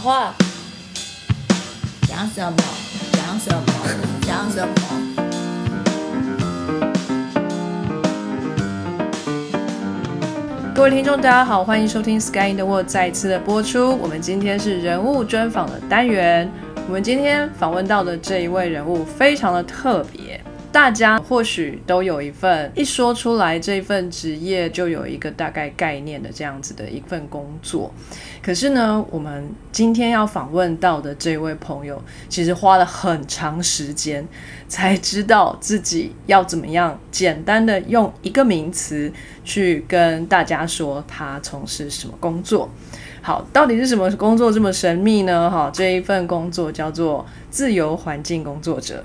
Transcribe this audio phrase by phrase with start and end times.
[0.00, 0.34] 话，
[2.08, 2.56] 讲什么？
[3.12, 3.62] 讲什么？
[4.22, 4.74] 讲什么？
[10.74, 13.94] 各位听众，大家好，欢迎收听《Sky in the World》再次的播出。
[13.98, 16.50] 我们今天是人物专访的单元。
[16.88, 20.19] 我们今天访问到的这一位人物非常的特别，
[20.72, 27.92] 大家或许都有一份一说出来这份职业就有一个大概概念的这样子的一份工作。
[28.40, 34.26] 可是呢，我们今天要访问到的这位朋友，其实花了很长时间
[34.68, 39.12] 才知道自己要怎么样简单的用一个名词
[39.44, 42.70] 去跟大家说他从事什么工作。
[43.22, 45.50] 好，到底是什么工作这么神秘呢？
[45.50, 49.04] 哈，这一份工作叫做自由环境工作者，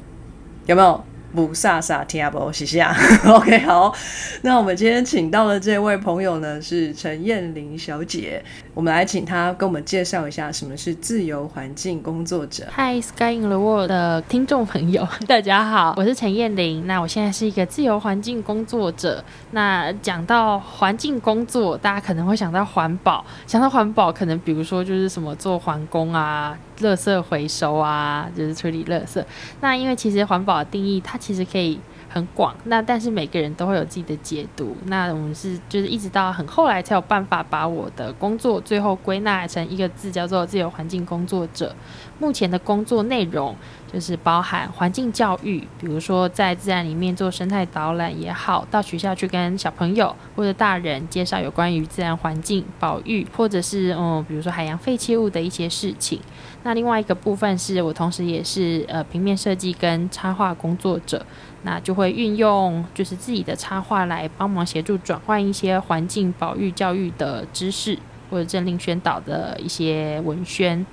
[0.68, 1.04] 有没有？
[1.36, 2.50] 不飒飒听不？
[2.54, 2.96] 谢谢啊。
[3.26, 3.94] OK，好，
[4.42, 8.42] 那我们今天请到的这位朋友呢是陈燕玲小姐，
[8.74, 12.66] 我们来请她跟我们介绍一下什么是自由环境工作者。
[12.78, 16.88] Hi Sky in the World 的听众朋友，大家好，我是陈燕玲。
[16.88, 19.22] 那我现在是一个自由环境工作者。
[19.52, 26.58] 那讲到环境工作，大家可能会想到环保，想到环保，可能比如说就是什么做环工啊。
[26.82, 29.24] 垃圾回收啊，就是处理垃圾。
[29.62, 32.56] 那因为其实环保的定义，它其实可以很广。
[32.66, 34.78] 那但是每个人都会有自己的解读。
[34.86, 41.76] 那我们是就是一直到很后来才有办法把我的工作最后归纳成一个字，叫做自由环境工作者。
[42.20, 43.54] 目前的工作内容
[43.92, 56.22] 就是包含环境教育，比如说在自然里面做生态导览也好，到学校去跟小朋友或者大人介绍有关于自然环境保育，或者是嗯，比如说海洋废弃物的一些事情。
[56.66, 61.24] 那另外一个部分是我同时也是呃平面设计跟插画工作者，
[61.62, 68.00] 那就会运用就是自己的插画来帮忙协助转换一些环境保育教育的知识
[68.32, 70.84] 或者政令宣导的一些文宣。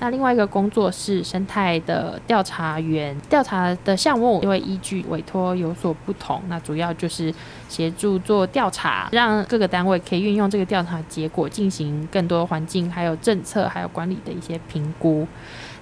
[0.00, 7.32] 那另外一个工作是生态的调查员，调查的项目因为依据委托有所不同，那主要就是
[7.68, 15.26] 协助做调查，让各个单位可以运用这个调查结果进行更多环境、还有政策、还有管理的一些评估。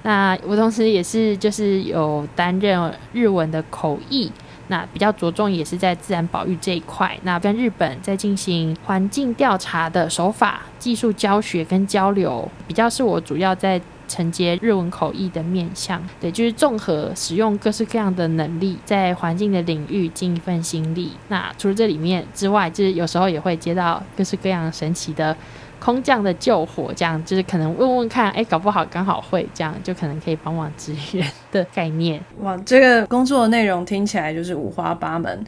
[0.03, 4.31] 那我同时也是就是有担任日文的口译，
[4.69, 13.81] 那比较着重也是在自然保育这一块，那跟日本在进行环境调查的手法、技术教学跟交流，比较是我主要在。
[14.13, 21.13] 承接日文口译的面向，对，就是综合使用各式各样的能力，在环境的领域尽一份心力。
[21.29, 25.35] 那除了这里面之外，就是有时候也会接到各式各样神奇的
[25.81, 32.23] 空降的救火，这样就是可能问问看，哎，搞不好刚好会这样，就可能可以帮忙支援的概念。
[32.41, 35.43] 哇，这个工作的内容听起来就是五花八门。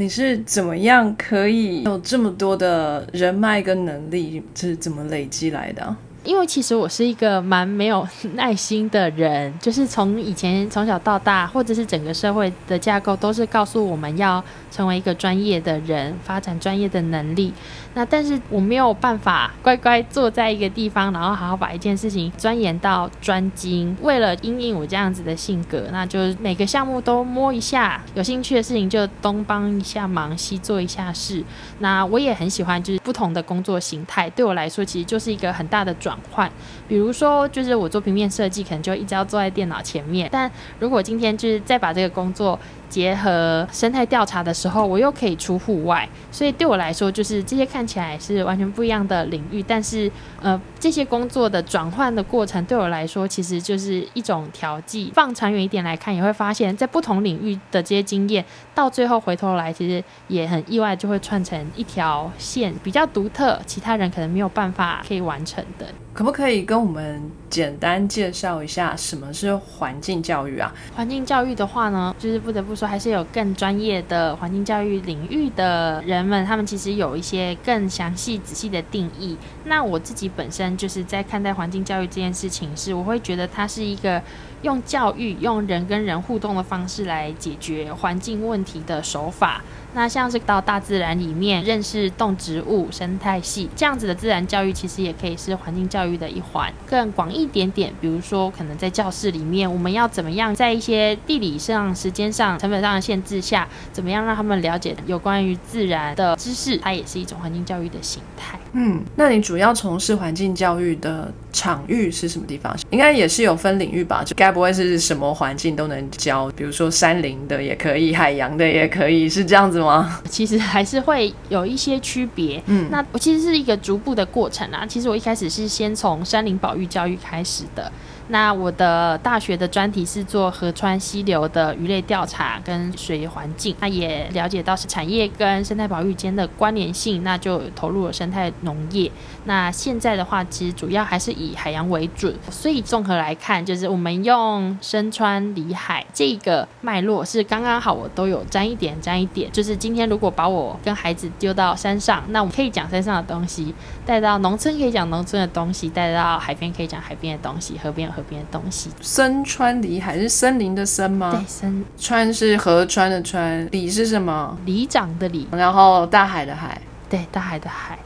[0.00, 5.96] 你是怎么样可以有这么多的人脉跟能力，是怎么累积来的？
[6.28, 17.50] 因为其实我是一个蛮没有耐心的人，就是从以前从小到大，或者是整个社会的架构，都是告诉我们要成为一个专业的人，发展专业的能力。
[17.94, 23.96] 那但是我没有办法乖乖坐在一个地方，然后好好把一件事情钻研到专精。
[24.02, 31.42] 为了因应我这样子的性格，那就每个项目都摸一下，有兴趣的事情就东帮一下忙，西做一下事。
[31.78, 36.50] 那我也很喜欢，就是不同的工作形态，对我来说其实就是一个很大的转换。
[36.86, 40.28] 比如说，就是我做平面设计，可能就一直要坐在电脑前面。
[40.32, 42.58] 但如果今天就是再把这个工作，
[42.88, 55.12] 结合生态调查的时候，我又可以出户外，所以对我来说，就是这些看起来是完全不一样的领域，但是呃，这些工作的转换的过程对我来说，其实就是一种调剂。
[55.14, 58.42] 放长远一点来看，也会发现，在不同领域的这些经验，
[58.74, 65.86] 到最后回头来，其实也很意外，就会串成一条线，比较独特，其他人可能没有办法可以完成的。
[66.18, 70.74] 可不可以跟我们简单介绍一下什么是环境教育啊？
[70.96, 79.36] 环境教育的话呢，就是不得不说，还是有更专业的环境教育领域的人们，他们其实有一些更详细、仔细的定义。
[79.66, 84.20] 那我自己本身就是在看待环境教育这件事情，是我会觉得它是一个
[84.62, 89.62] 用教育、用人跟人互动的方式来解决环境问题的手法。
[89.94, 96.70] 那像是到大自然里面认识动植物、生态系这样子的自然教育，其实也可以是环境教育的一环。
[96.86, 108.58] 更广一点点，比如说可能在教室里面，我们要怎么样在一些地理上、时间上、成本上的限制下，怎么样让他们了解有关于自然的知识，它也是一种环境教育的形态。
[108.72, 112.76] 嗯，那你主要从事环境教育的场域是什么地方？
[112.90, 114.22] 应该也是有分领域吧？
[114.22, 116.50] 就该不会是什么环境都能教？
[116.54, 119.78] 比如说山林的也可以，海洋的也可以，是这样子。
[119.78, 120.20] 吗？
[120.28, 122.60] 其实还是会有一些区别。
[122.66, 124.84] 嗯，那我其实是一个逐步的过程啊。
[124.84, 127.92] 其实我一开始是先从山林保育教育开始的。
[128.30, 139.10] 那我的大学的专题是做河川溪流的鱼类调查跟水环境，那也了解到是产业跟生态保育间的关联性，那就投入了生态农业。
[139.44, 149.50] 那现在的话，其实主要还是以海洋为准，所以综合来看，就是我们用深川里海这个脉络是刚刚好，我都有沾一点沾一点。
[149.52, 153.72] 就是今天如果把我跟孩子丢到山上，那我们可以讲山上的东西；
[154.04, 158.90] 带到农村可以讲农村的东西；带到海边可以讲海边的东西；河边有河边的东西。
[159.00, 161.30] 森川里海是森林的森吗？
[161.32, 164.56] 对，森川是河川的川，里是什么？
[164.64, 166.80] 里长的里，然后大海的海。
[167.08, 167.98] 对，大海的海。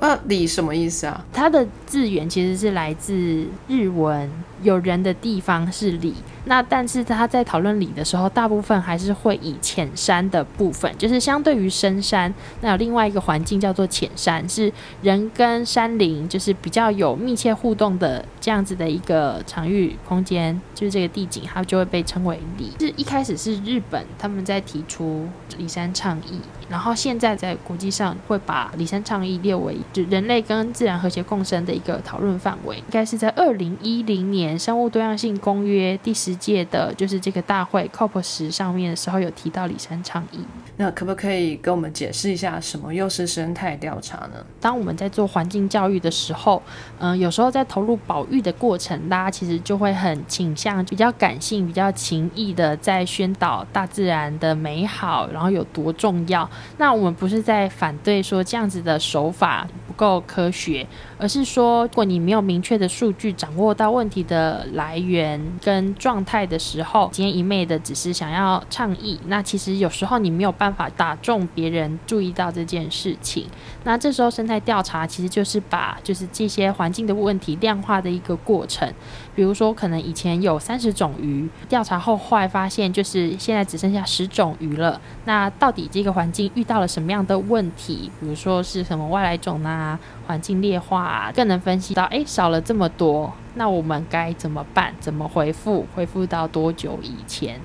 [0.00, 1.24] 那里什么意思啊？
[1.32, 4.30] 它的字源其实是来自日文，
[4.62, 6.14] 有人的地方是里。
[6.44, 12.32] 那但是他在讨论里的时候，大部分还是会以浅山的部分，就是相对于深山，
[12.62, 14.72] 那有另外一个环境叫做浅山，是
[15.02, 22.72] 人跟山林就是比较有密切互动的这样子的一个场域空间，就是这个地景，它就会被称为里。
[22.80, 25.28] 是一开始是日本他们在提出
[25.58, 26.40] 里山倡议，
[26.70, 40.38] 然后现在在国际上会把里山倡议列为就人类跟自然和谐共生的一个讨论范围，应该是在二零一零年生物多样性公约第十届的，就是这个大会 COP 十上面的时候有提到里山倡议。
[40.76, 44.34] 那可不可以跟我们解释一下，什么又是生态调查呢？
[44.60, 46.62] 当我们在做环境教育的时候，
[47.00, 56.48] 嗯、有时候在投入保育的过程，大家其实就会很倾向比较感性、比较情意的在宣导大自然的美好，然后有多重要。
[56.76, 60.86] 那我们不是在反对说这样子的手法不够科学，
[61.18, 73.46] 而是说，如果你没有明确的数据掌握到问题的来源跟状态的时候，今天一昧的只是想要倡议，那其实有时候你没有办法打中别人注意到这件事情。
[73.82, 78.88] 那这时候生态调查其实就是把就是这些环境的问题量化的一个过程。
[79.38, 85.00] 比如说，可能以前有三十种鱼，调查后后来发现，就是现在只剩下十种鱼了。
[85.26, 88.10] 那到底这个环境遇到了什么样的问题？
[88.18, 89.96] 比如说是什么外来种啊、
[90.26, 94.92] 环境劣化啊，更能分析到，诶，少了这么多，那我们该怎么办？
[94.98, 95.86] 怎么回复？
[95.94, 97.60] 回复到多久以前？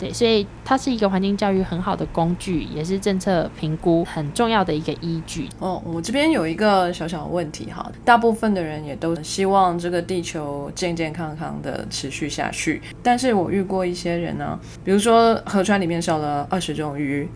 [0.00, 5.46] 对，所以它是一个环境教育很好的工具，也是政策评估很重要的一个依据。
[5.58, 17.28] 哦，我这边有一个小小的问题哈，大部分的人也都希望这个地球健健康康的持续下去，但是我遇过一些人呢，比如说河川里面少了二十种鱼，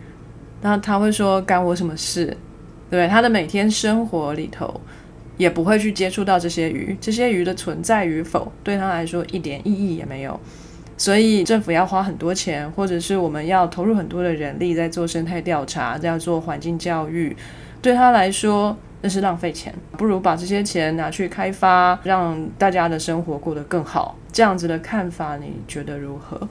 [0.61, 2.25] 那他会说干我什么事？
[2.89, 3.07] 对不对？
[3.07, 4.81] 他的每天生活里头
[5.37, 10.39] 也不会去接触到这些鱼，这些鱼的存在与否对他来说一点意义也没有。
[10.97, 17.35] 所以政府要花很多钱，或者是我们要投入很多的人力在做生态调查，在做环境教育，
[17.81, 24.15] 对他来说那是浪费钱，不如把这些钱拿去开发，让大家的生活过得更好。
[24.31, 26.47] 这样子的看法，你觉得如何？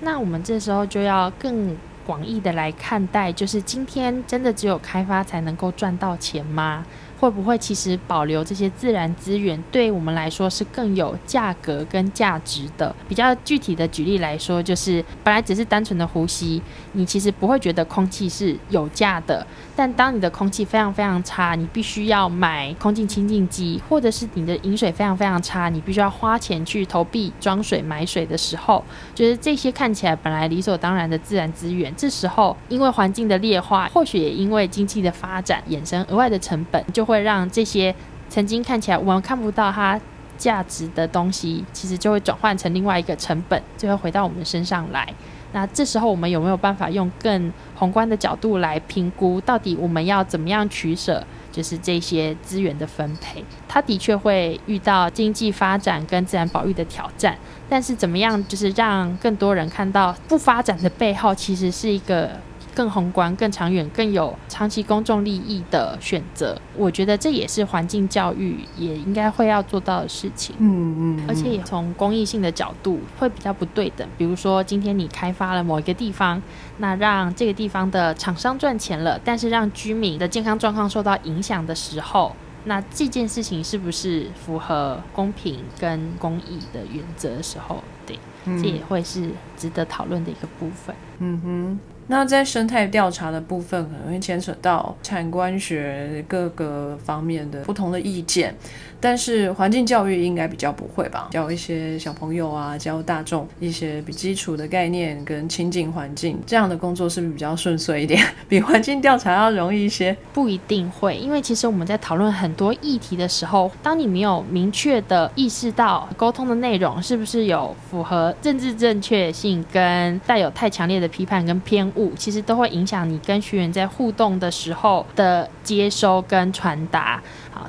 [0.00, 1.76] 那我们这时候就要更
[2.06, 6.86] 广义的来看待，就是今天真的只有开发才能够赚到钱吗？
[7.20, 12.94] 会不会其实保留这些自然资源，对我们来说是更有价格跟价值的？
[13.08, 16.62] 比较具体的举例来说，就是本来只是单纯的呼吸，
[16.92, 19.46] 你其实不会觉得空气是有价的。
[19.76, 28.82] 但当你的空气非常非常差，你必须要买空气清净机，或者是你的饮水非常非常差，你必须要花钱去投币装水买水的时候，
[29.14, 37.94] 就是这些看起来本来理所当然的自然资源，这时候因为环境的劣化，或许也因为经济的发展衍生额外的成本，就会让这些
[38.28, 40.00] 曾经看起来我们看不到它
[40.38, 45.06] 价值的东西，其实就会转换成另外一个成本，最后回到我们身上来。
[45.52, 53.42] 那这时候我们有没有办法用更宏观的角度来评估，到底我们要怎么样取舍，就是这些资源的分配？
[53.66, 57.36] 它的确会遇到经济发展跟自然保育的挑战，
[57.68, 62.30] 但是怎么样，就是让更多人看到不发展的背后，其实是一个。
[62.78, 70.54] 更宏观、更长远、更有长期公众利益的选择，我觉得这也是环境教育也应该会要做到的事情。
[70.60, 74.06] 嗯嗯，而且也从公益性的角度会比较不对等。
[74.16, 76.40] 比如说，今天你开发了某一个地方，
[76.76, 82.30] 那让这个地方的厂商赚钱了，但是让居民的健康状况受到影响的时候，
[82.66, 90.94] 那这件事情是不是符合公平跟公益的原则的时候，对，这也会是值得讨论的一个部分。
[91.18, 91.80] 嗯哼。
[92.08, 98.54] 那在生态调查的部分，可能会牵扯到产官学各个方面的不同的意见。
[99.00, 101.28] 但是环境教育应该比较不会吧？
[101.30, 108.22] 教一些小朋友啊，教大众一些比基础的概念跟亲近环境，这样的工作是不是比较顺遂一点？
[108.48, 110.16] 比环境调查要容易一些？
[110.32, 127.22] 不一定会，因为其实我们在讨论很多议题的时候，当你没有明确的意识到沟通的内容是不是有符合政治正确性，跟带有太强烈的批判跟偏误，其实都会影响你跟学员在互动的时候的接收跟传达。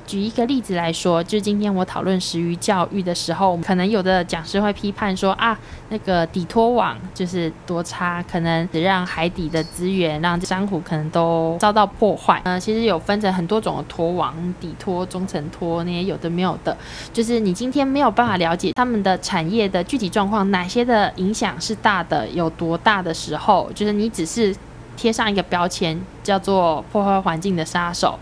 [0.06, 5.58] 举一个例子来说，就是今天我讨论食鱼教育的时候，可能有的讲师会批判说啊，
[5.90, 12.42] 那个底拖网就是多差，可能只让海底的资源，让珊瑚可能都遭到破坏。
[12.46, 16.76] 呃，其实有分成很多种的拖网，底拖、中层拖那些有的没有的，
[17.14, 24.56] 就是你今天没有办法了解他们的产业的具体状况，哪些的影响是大的，有多大的时候，就是你只是
[24.96, 28.18] 贴上一个标签，叫做破坏环境的杀手。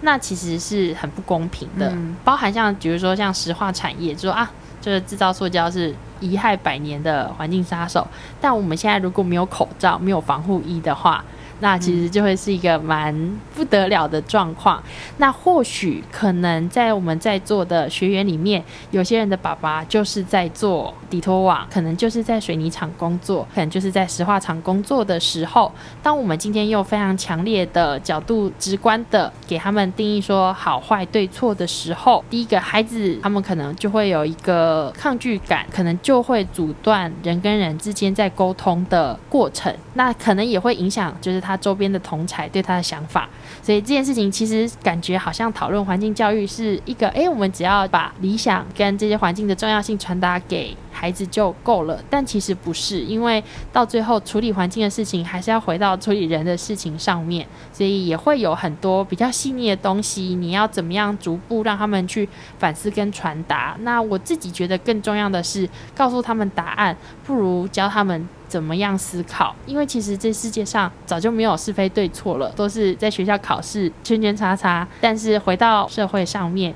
[0.00, 1.92] 那其实是很不公平的，
[2.24, 8.06] 包含像比如说像石化产业，就说啊，就是制造塑胶是遗害百年的环境杀手，
[8.40, 11.24] 但我们现在如果没有口罩、没有防护衣的话。
[11.60, 14.82] 那其实就会是一个蛮不得了的状况。
[15.18, 25.70] 那或许可能在我们在座的学员里面，有些人的爸爸就是在做底托网，可能就是在水泥厂工作，可能就是在石化厂工作的时候，
[26.02, 39.70] 当我们今天用非常强烈的角度、直观的给他们定义说好坏对错的时候，第一个孩子他们可能就会有一个抗拒感，可能就会阻断人跟人之间在沟通的过程。
[39.92, 41.49] 那可能也会影响，就是他。
[41.50, 43.28] 他周边的同才对他的想法，
[43.60, 52.00] 所以这件事情其实感觉好像讨论环境教育是一个，哎，我们只要把理想跟这些环境的重要性传达给孩子就够了。
[52.08, 53.42] 但其实不是，因为
[53.72, 62.28] 到最后处理环境的事情还是要回到处理人的事情上面，所以也会有很多比较细腻的东西，你要怎么样逐步让他们去
[62.60, 63.76] 反思跟传达。
[63.80, 68.28] 那我自己觉得更重要的是告诉他们答案，不如教他们。
[68.50, 69.54] 怎么样思考？
[69.64, 74.86] 因为其实这世界上早就没有是非对错了，都是在学校考试圈圈叉叉。
[75.00, 76.74] 但是回到社会上面，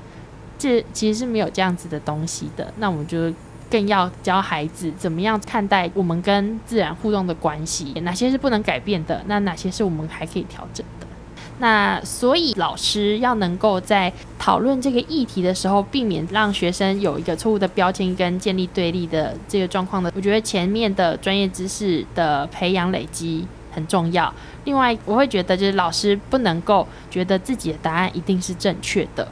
[0.57, 2.73] 这其实是没有这样子的东西的。
[2.77, 3.31] 那我们就
[3.69, 11.04] 更要教孩子怎么样看待我们跟自然互动的关系，哪些是不能改变的，那哪些是我们还可以调整的。
[11.59, 24.33] 那所以老师要能够在讨论这个议题的时候，避免让学生有一个错误的标签跟建立对立的这个状况的，我觉得前面的专业知识的培养累积很重要。
[24.65, 29.25] 另外，我会觉得就是老师不能够觉得自己的答案一定是正确的，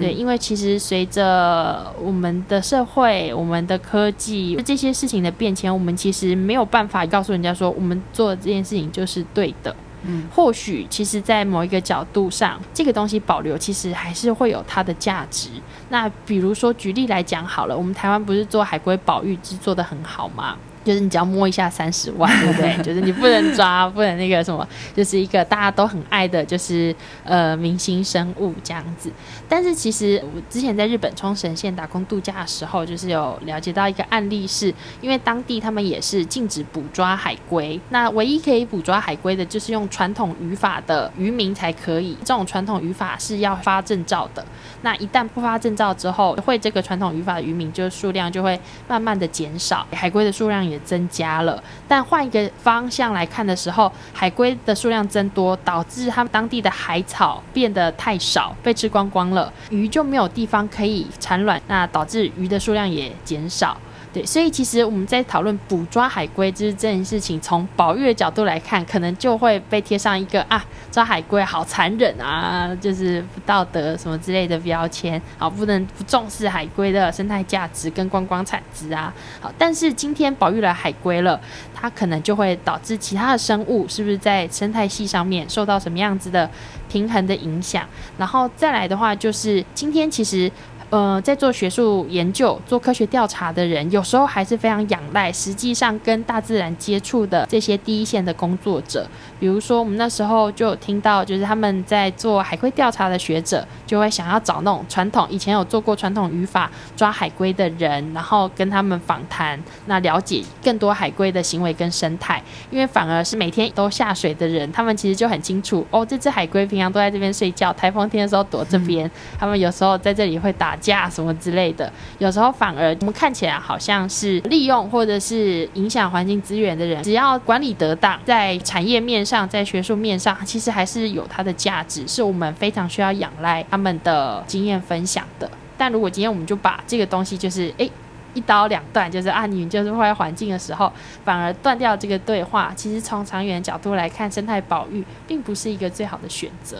[0.00, 9.74] 对，因为其实随着我们的社会、我们的科技这些事情的变迁，我们其实没有办法告诉人家说我们做这件事情就是对的。
[10.04, 15.48] 嗯，或许其实，在某一个角度上，这个东西保留其实还是会有它的价值。
[15.88, 20.56] 那比如说，举例来讲好了，我们台湾不是做海龟保育制做的很好吗？
[20.84, 22.82] 就是你只要摸一下三十万， 对不对？
[22.82, 29.12] 就是你不能抓，不能那个什么，就是一个大家都很爱的，就是呃明星生物这样子。
[29.48, 42.16] 但是其实我之前在日本冲绳县打工度假的时候，就是有了解到一个案例，是因为当地他们也是禁止捕抓海龟，那唯一可以捕抓海龟的就是用传统语法的渔民才可以。
[42.24, 44.42] 这种传统语法是要发证照的。
[44.80, 48.58] 那一旦不发证照之后，会这个传统语法的渔民就数量就会
[48.88, 50.62] 慢慢的减少，海龟的数量。
[50.72, 63.76] 也增加了，但换一个方向来看的时候，海龟的数量增多，导致他们当地的海草变得太少，被吃光光了，鱼就没有地方可以产卵，那导致鱼的数量也减少。
[64.12, 79.14] 对，所以其实我们在讨论捕抓海龟就是这件事情，从保育的角度来看，可能就会被贴上一个啊，抓海龟好残忍啊，就是不道德什么之类的标签，好，不能不重视海龟的生态价值跟观光产值啊。
[79.40, 81.40] 好，但是今天保育了海龟了，
[81.74, 86.50] 它可能就会导致其他的生物是不是在生态系上面受到什么样子的
[86.90, 87.88] 平衡的影响？
[88.18, 90.52] 然后再来的话，就是今天其实。
[90.92, 99.08] 呃，在做学术研究、做科学调查的人，有时候还是非常仰赖实际上跟大自然接触的这些第一线的工作者。
[99.40, 112.42] 比如说，我们那时候就有听到，就是他们在做海龟调查的学者，就会想要找那种传统以前有做过传统语法抓海龟的人，然后跟他们访谈，那了解更多海龟的行为跟生态。
[112.70, 120.76] 因为反而是每天都下水的人，他们其实就很清楚，哦，这只海龟平常都在这边睡觉，台风天的时候躲这边，他们有时候在这里会打。
[120.82, 121.90] 架什么之类的。
[122.18, 135.50] 有时候反而我们看起来好像是利用或者是影响环境资源的人，只要管理得当，在产业面上，在学术面上，其实还是有它的价值，是我们非常需要仰赖他们的经验分享的。
[135.78, 137.90] 但如果今天我们就把这个东西就是诶
[138.34, 140.90] 一刀两断，就是啊你们就是破坏环境的时候，
[141.24, 146.78] 反而断掉这个对话，其实从长远角度来看，生态保育并不是一个最好的选择。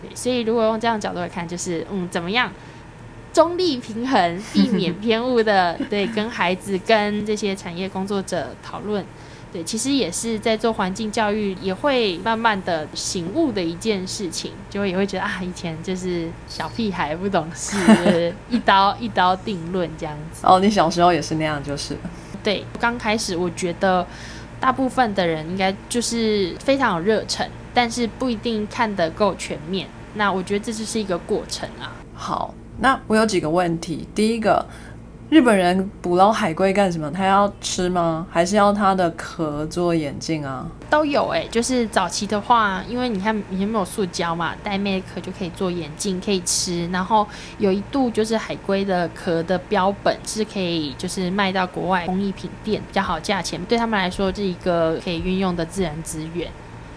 [0.00, 2.48] 对，所以如果用这样角度来看，就是嗯怎么样
[3.34, 9.04] 中立平衡，避免偏误的， 对，跟孩子跟这些产业工作者讨论。
[9.52, 20.44] 对，其实也是在做环境教育，也会慢慢的醒悟的一件事情，就也会觉得啊，以前就是小屁孩不懂事， 一刀一刀定论这样子。
[20.44, 21.96] 哦，你小时候也是那样，就是。
[22.42, 24.04] 对，刚开始我觉得
[24.58, 29.88] 大部分的人应该就是非常有热忱，但是不一定看得够全面。
[30.14, 31.90] 那我觉得这就是一个过程啊。
[32.12, 32.52] 好，
[32.84, 34.62] 那我有几个问题，第一个。
[35.30, 37.10] 日本人捕捞海龟干什么？
[37.10, 38.26] 他要吃吗？
[38.30, 40.66] 还是要他的壳做眼镜啊？
[40.90, 46.86] 都有哎，就是早期的话，因为你看以前没有塑胶嘛，带妹壳就可以做眼镜，可以吃。
[46.88, 47.26] 然后
[47.56, 56.48] 有一度就是海龟的壳的标本是可以就是卖到国外工艺品店比较好价钱，对他们来说是一个可以运用的自然资源。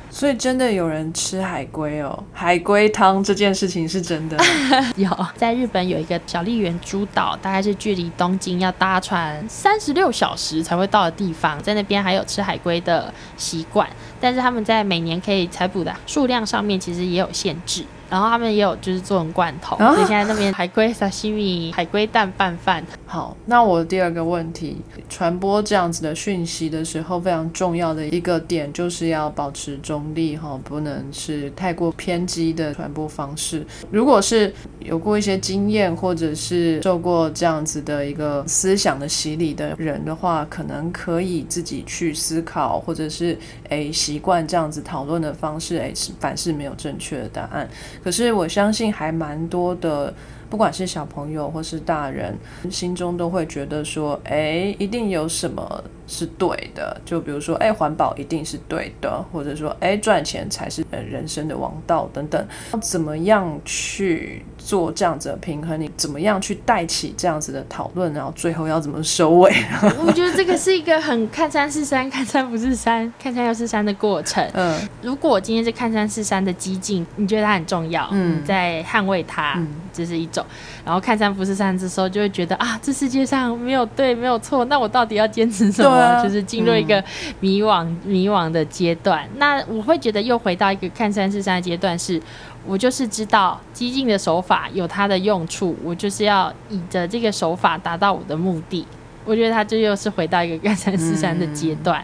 [0.09, 4.37] 所以真的有人吃海龟哦，海龟汤这件事情是真的。
[4.97, 13.87] 有，在日本有一个小笠原诸岛，大概是距离东京要搭船三十六小时才会到的地方，在那边还有吃海龟的习惯，
[14.19, 17.83] 但是他们在每年可以采捕的数量上面其实也有限制。
[18.09, 22.83] 然后他们也有就是做成罐头，所以现在那边海龟沙西米、海龟蛋拌饭。
[23.05, 24.77] 好，那我第二个问题，
[25.09, 33.65] 传播这样子的讯息的时候，非常重要的一个点就是要保持中立哈，不能是太过偏激的传播方式。
[33.91, 43.37] 如果是有过一些经验，或者是受过这样子的一个思想的洗礼的人的话，可能可以自己去思考，或者是
[43.69, 47.67] 诶习惯这样子讨论的方式，诶凡是没有正确的答案。
[48.04, 50.13] 可是我相信还蛮多的。
[50.50, 52.38] 不管是小朋友或是大人，
[52.70, 57.00] 心中都会觉得说，哎，一定有什么是对的。
[57.06, 62.46] 就比如说，哎，环保一定是对的，或者说，哎，赚钱才是呃人生的王道等等。
[62.74, 65.79] 要怎么样去做这样子的平衡？
[65.79, 68.14] 你怎么样去带起这样子的讨论？
[68.14, 69.53] 然后最后要怎么收尾？
[70.05, 74.46] 我觉得这个是一个很看山 是山，看山不是山，看山又是山的过程。
[74.53, 78.07] 嗯，如果今天是看山是山的激进，你觉得它很重要？
[78.12, 80.45] 嗯，在捍卫它，这是一种。
[80.85, 86.23] 然后看三不是山的时候，就会觉得啊，这世界上没有对，没有错，那我到底要坚持什么？
[86.23, 87.03] 就是进入一个
[87.39, 89.27] 迷惘、迷惘的阶段。
[89.37, 92.21] 那我会觉得又回到一个看三是山的阶段，是
[92.65, 98.85] 我就是知道激进的手法有它的用处，我就是要以着这个手法达到我的目的。
[99.27, 102.03] 我觉得他这又是回到一个干三四三的阶段。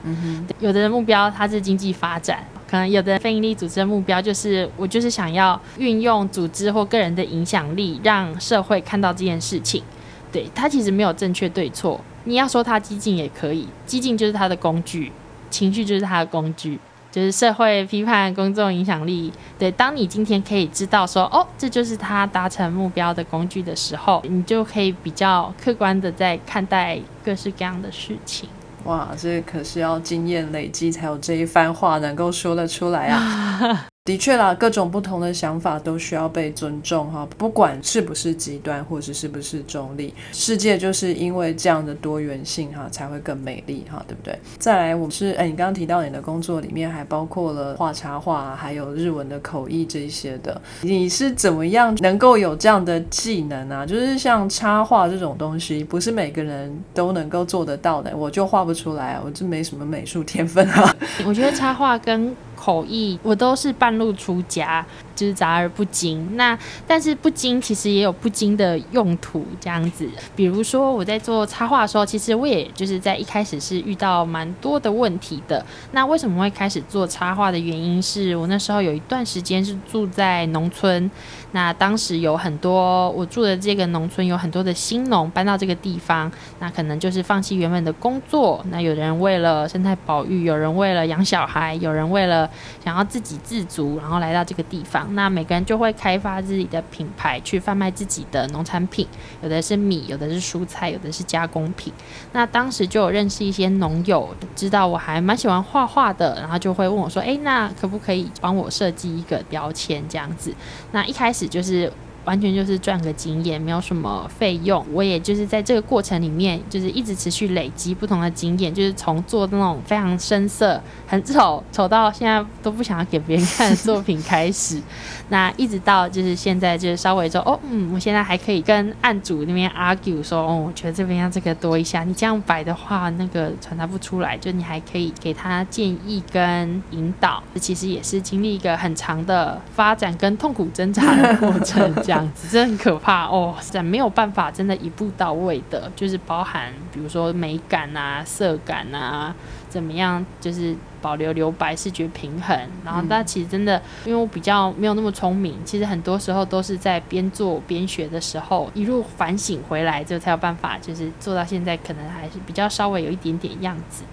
[0.60, 2.46] 有的人目标他是经济发展。
[2.70, 9.84] 可能有的非营利组织的目标就是，我就是想要运用组织或个人的影响力，让社会看到这件事情。
[10.32, 15.12] 对他其实没有正确对错，你要说他激进也可以，激进就是他的工具，
[15.52, 16.80] 情绪就是他的工具，
[17.14, 19.32] 就是社会批判、公众影响力。
[19.60, 28.50] 对，当你今天可以知道说，哦，这就是他达成目标的工具的时候，你就可以比较客观的在看待各式各样的事情。
[28.86, 33.86] 哇，这可是要经验累积才有这一番话能够说得出来啊！
[34.06, 44.38] 的确啦，各种不同的想法都需要被尊重哈，不管是不是极端，或者是不是中立，世界就是因为这样的多元性哈，才会更美丽哈，对不对？
[44.60, 53.86] 再来，我们是哎，你刚刚提到你的工作里面还包括了画插画，还有日文的口译这些的，你是怎么样能够有这样的技能啊？
[53.86, 60.94] 就是像插画这种东西，不是每个人都能够做得到的，我就画不出来，我这没什么美术天分啊。
[61.26, 64.86] 我觉得插画跟口译，我都是半路出家。
[65.16, 70.10] 就是杂而不精，那但是不精其实也有不精的用途，这样子。
[70.36, 75.64] 比如说我在做插画的时候，其实我也就是在一开始是遇到蛮多的问题的。
[75.92, 81.10] 那为什么会开始做插画的原因是我那时候有一段时间是住在农村，
[81.52, 92.50] 那当时有很多我住的这个农村有很多的新农搬到这个地方，那可能就是放弃原本的工作，那有人为了生态保育，有人为了养小孩，有人为了
[92.84, 95.14] 想要自给自足，然后来到这个地方。
[95.16, 99.08] 那每个人就会开发自己的品牌，去贩卖自己的农产品，
[99.42, 101.94] 有的是米，有的是蔬菜，有的是加工品。
[102.32, 110.54] 那当时就有认识一些农友，知道我还蛮喜欢画画的，然后就会问我说：“诶，那可不可以帮我设计一个标签这样子？”
[110.92, 111.92] 那一开始就是
[112.26, 114.86] 完全就是赚个经验，没有什么费用。
[114.92, 124.82] 我也就是在这个过程里面，就是一直持续累积不同的经验，就是从做那种非常深色、很丑、丑到现在都不想要给别人看的作品开始，
[125.30, 137.42] 那一直到就是现在，就是稍微说哦，嗯，我现在还可以跟案主那边 argue 说，哦，我觉得这边要这个多一下，你这样摆的话，那个传达不出来，就你还可以给他建议跟引导。
[137.54, 149.34] 这其实也是经历一个很长的发展跟痛苦挣扎的过程， 样子，真的很可怕哦，实在没有办法真的一步到位的，就是包含比如说美感啊、色感啊。
[149.74, 150.24] 怎么样？
[150.40, 164.04] 就是保留留白视觉平衡，然后但其实真的，因为我比较没有那么聪明，其实很多时候都是在边做边学的时候，一路反省回来，就才有办法，就是做到现在，可能还是比较稍微有一点点样子。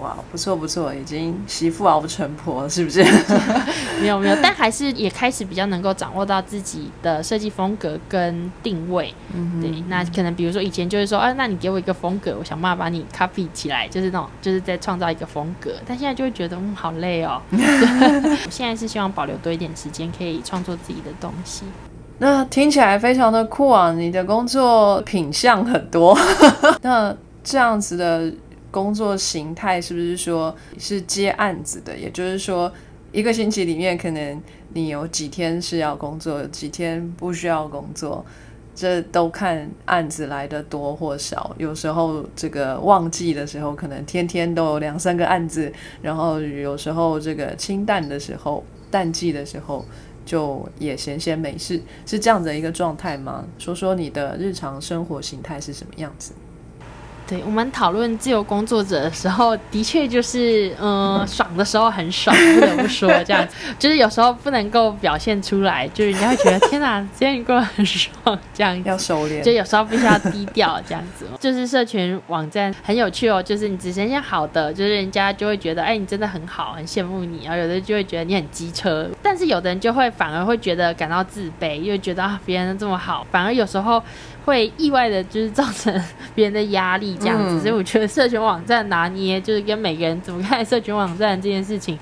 [0.00, 3.04] 哇，不错不错，已经媳妇熬成婆，是不是？
[4.00, 9.12] 没有没有，但还是也开始比较能够掌握到自己的设计风格跟定位。
[9.34, 15.72] 嗯，对，那可能比如说以前就是说，啊，那你给我一个风格，我想办法把你 copy 起来，就是那种就是在创造一个风格。
[15.86, 17.42] 但现在就会觉得，嗯，好累哦。
[17.50, 21.64] 我现在是希望保留多一点时间，可以创作自己的东西。
[22.18, 23.92] 那听起来非常的酷啊！
[23.92, 26.18] 你的工作品相很多，
[26.82, 28.32] 那这样子的。
[28.70, 31.96] 工作形态是不是说是接案子的？
[31.96, 32.72] 也就是说，
[33.12, 34.42] 一个星期里面可能
[34.74, 38.24] 你有几天是要工作，几天不需要工作，
[38.74, 41.54] 这都看案子来的多或少。
[41.58, 49.84] 有时候这个旺季的时候，可能天天都有两三个案子；然后有时候这个清淡的时候，淡季的时候
[50.26, 53.46] 就也闲闲没事，是这样的一个状态吗？
[53.58, 56.32] 说说你的日常生活形态是什么样子？
[57.28, 71.26] 对我们讨论自由工作者的时候，的确就是，嗯， 爽的时候很爽，不得不说这样子， 就是有时候不能够表现出来，就是人家会觉得天哪，今天你过得很爽，这样要收敛，就有时候必须要低调这样子。
[71.38, 84.02] 就是社群网站很有趣哦，就是你只呈现好的，就是人家就会觉得，哎，你真的很好，很羡慕你，然后有的就会觉得你很机车，但是有的人就会反而会觉得感到自卑，因为觉得啊，别人这么好，反而有时候。
[84.44, 85.92] 会意外的，就是造成
[86.34, 91.98] 别人的压力这样子，所以我觉得社群网站拿捏，就是跟每个人怎么看社群网站这件事情，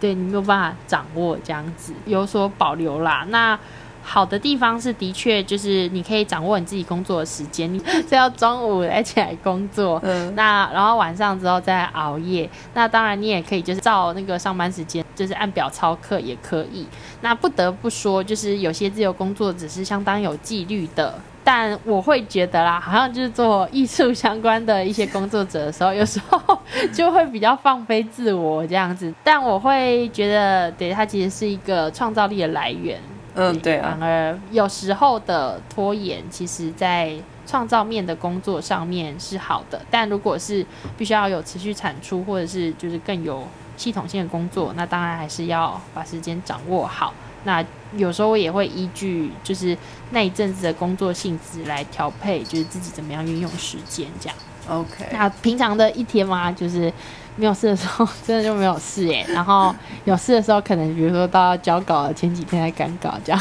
[0.00, 3.26] 对你没有办法掌握这样子，有所保留啦。
[3.28, 3.58] 那
[4.02, 12.48] 好的地方是，的确就是你可以掌握你自己工作的时间，你是要中午来起来工作，嗯，那然后晚上之后再熬夜。
[12.72, 16.86] 那当然你也可以就是照那个上班时间，就是按表操课也可以。
[17.20, 21.14] 那不得不说，就是有些自由工作者是相当有纪律的。
[21.52, 26.56] 但我会觉得啦，好像就是做艺术相关的一些工作者的时候，有时候
[26.92, 29.12] 就会比较放飞自我这样子。
[29.24, 33.00] 但我会觉得，对它其实是一个创造力的来源。
[33.34, 33.96] 嗯，对啊。
[33.98, 37.12] 反而有时候的拖延，其实在
[37.44, 39.80] 创造面的工作上面是好的。
[39.90, 40.64] 但如果是
[40.96, 43.42] 必须要有持续产出，或者是就是更有
[43.76, 47.12] 系统性的工作，那当然还是要把时间掌握好。
[47.42, 47.64] 那
[47.96, 49.76] 有时候我也会依据就是
[50.10, 54.36] 那一阵子的工作性质来调配，就是自己怎么样运用时间这样。
[54.68, 55.06] OK。
[55.12, 56.92] 那平常的一天嘛，就是
[57.36, 59.26] 没有事的时候， 真的就没有事耶。
[59.28, 59.74] 然后
[60.04, 63.40] 有事的时候，可能比如说到交稿前几天在赶稿这样。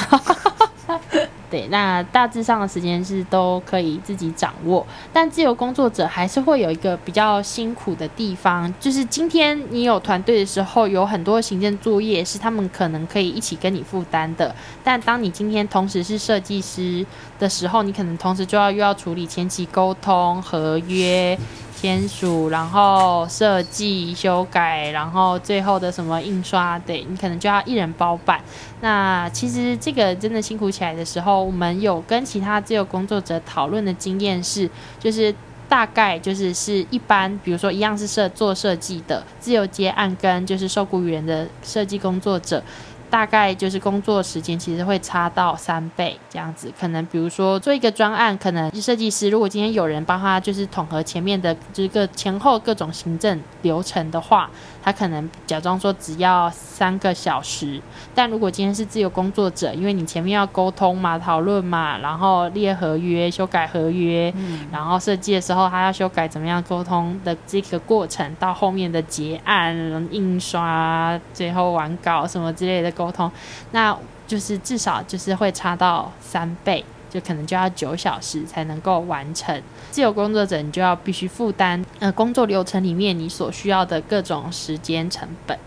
[1.50, 17.06] 对，那大致上的时间是都可以自己掌握，但自由工作者还是会有一个比较辛苦的地方，就是今天你有团队的时候，有很多行政作业是他们可能可以一起跟你负担的，但当你今天同时是设计师
[17.40, 21.38] 的时候，你可能同时就要又要处理前期沟通、合约。
[21.82, 28.42] 签署，然后设计、修改，然后最后的什么印刷，对你可能就要一人包办。
[28.82, 35.34] 那其实这个真的辛苦起来的时候，我们有跟其他自由工作者讨论的经验是，就是
[35.70, 42.62] 大概就是是一般，比如说一样是设做设计的自由接案跟就是受雇于人的设计工作者。
[43.10, 54.50] 大概就是工作时间其实会差到三倍这样子，可能比如说做一个专案，可能设计师如果今天有人帮他就是统合前面的这个前后各种行政流程的话。
[54.82, 57.80] 他可能假装说只要三个小时，
[58.16, 64.34] 但如果今天是自由工作者，因为你前面要沟通嘛、讨论嘛，然后列合约、修改合约，
[64.72, 69.76] 然后设计的时候他要修改怎么样沟通的这个过程，到后面的结案、
[70.12, 73.32] 印刷、最后完稿什么之类的沟通，
[73.72, 76.84] 那就是至少就是会差到三倍。
[77.12, 79.60] 就可能就要九小时才能够完成。
[79.90, 85.58] 自由工作者，你就要必须负担呃工作流程里面你所需要的各种时间成本。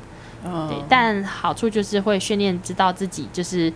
[0.68, 3.73] 对，但好处就是会训练知道自己就是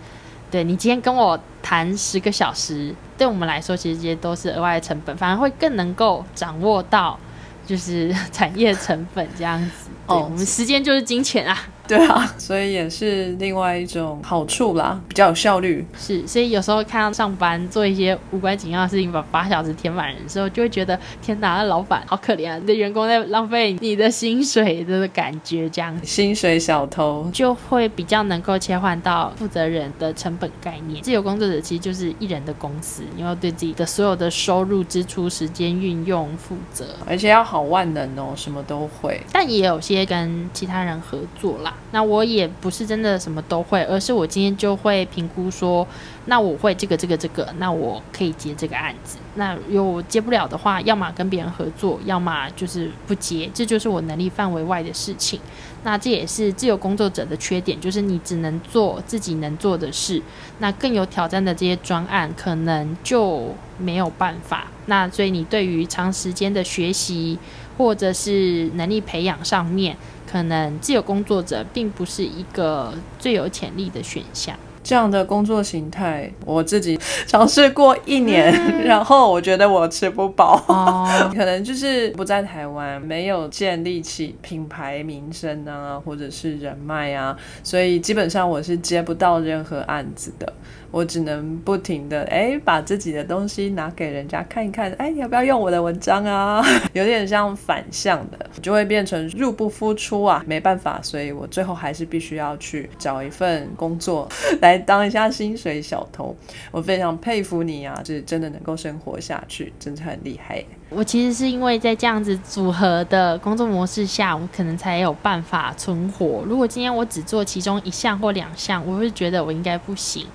[0.49, 7.19] 对你今天跟我谈十个小时，对我们来说其实这些都是额外的成本，反而会更能够掌握到
[7.65, 9.89] 就是 产业成本这样子。
[10.07, 11.57] 对，哦我们时间就是金钱啊。
[11.89, 15.85] 对啊，所以也是另外一种好处啦，比较有效率。
[15.97, 22.57] 是，所以有时候看到上班做一些无关紧要的事情，把八小时填满人的时候，就会觉得天哪，那老板好可怜啊！
[22.57, 31.01] 你的员工在浪费你的薪水的感觉，这样薪水小偷，就会比较能够切换到负责人的成本概念。
[31.01, 36.85] 自由工作者其实就是一人的公司，你要对自己的所有的收入、支出、时间运用负责。
[37.07, 39.21] 而且要好万能哦，什么都会。
[39.31, 41.73] 但也有些跟其他人合作啦。
[41.91, 45.87] 那我也不是真的什么都会，而是我今天就会评估说，
[46.25, 49.17] 那我会这个这个这个，那我可以接这个案子。
[49.35, 55.39] 那又接不了的话，要么跟别人合作，要么就是不接，这就是我能力范围外的事情。
[55.83, 60.21] 那这也是自由工作者的缺点，就是你只能做自己能做的事。
[60.59, 64.67] 那更有挑战的这些专案，可能就没有办法。
[64.87, 67.37] 那所以你对于长时间的学习
[67.77, 69.95] 或者是能力培养上面，
[70.29, 74.55] 可能自由工作者并不是一个最有潜力的选项。
[74.83, 78.53] 这样的工作形态，我自己尝试过一年，
[78.85, 80.63] 然后我觉得我吃不饱。
[80.69, 90.53] 哦， 可能就是不在台湾，没有建立起品牌名声啊，或者是人脉啊，所以基本上我是接不到任何案子的。
[90.91, 96.63] 我只能不停的哎，把自己的东西拿给人家看一看，哎，要不要用我的文章啊？
[96.93, 104.27] 有点像反向的，就会变成入不敷出啊，没办法，所以我最后还是必须要去找一份工作
[104.61, 106.35] 来当一下薪水小偷。
[106.71, 110.63] 我非常佩服你啊，是真的能够生活下去，真的很厉害。
[110.89, 116.43] 我其实是因为在这样子组合的工作模式下，我可能才有办法存活。
[116.47, 120.25] 如果今天我只做其中一项或两项，我会觉得我应该不行。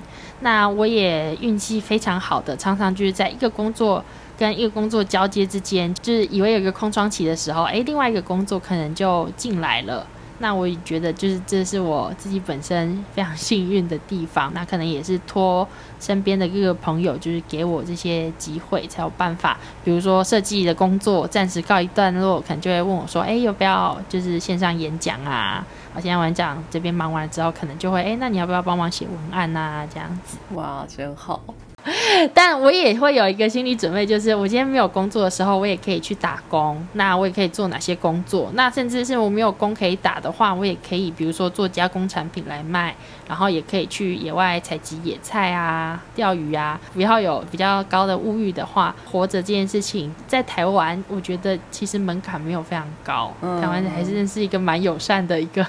[0.43, 4.05] 那我也运气非常好的，常常就是在一个工作
[4.37, 10.07] 跟一个工作交接之间，就是以为有一个空窗期的时候，诶，另外一个工作可能就进来了。
[10.43, 14.51] 那我也觉得，就是这是我自己本身非常幸运的地方。
[14.55, 15.67] 那可能也是托
[16.01, 19.57] 身边的各个朋友，就是给我这些机会，才有办法。
[19.85, 29.87] 比如说设计的工作暂时告一段落，可能就会问我说：“哎，要不要就是线上演讲啊？”我现在演讲这边忙完了之后，可能就会哎，那你要不要帮忙写文案啊？
[29.95, 30.37] 这样子。
[30.55, 31.41] 哇，真好。
[32.35, 36.87] 但我也会有一个心理准备，就是我今天没有工作的时候，我也可以去打工。
[36.93, 38.51] 那我也可以做哪些工作？
[38.55, 42.95] 那甚至是我没有工可以打的话，我也可以，比如说做加工产品来卖，
[43.29, 46.81] 然后也可以去野外采集野菜啊、钓鱼啊。
[46.95, 53.33] 不要有比较高的物欲的话，活着这件事情在台湾，我觉得其实门槛没有非常高。
[53.41, 55.65] 嗯台湾还是是一个蛮友善的一个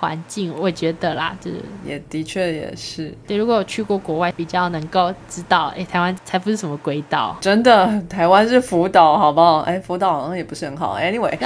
[0.00, 3.36] 环境，我觉得啦，就是也的确也是，对。
[3.36, 7.36] 如果有去过国外，比较能够知道，哎，台湾才不是什么鬼岛。
[7.40, 9.58] 真的，台湾是福岛，好不好？
[9.60, 10.98] 哎，福岛好像也不是很好。
[10.98, 11.38] Anyway，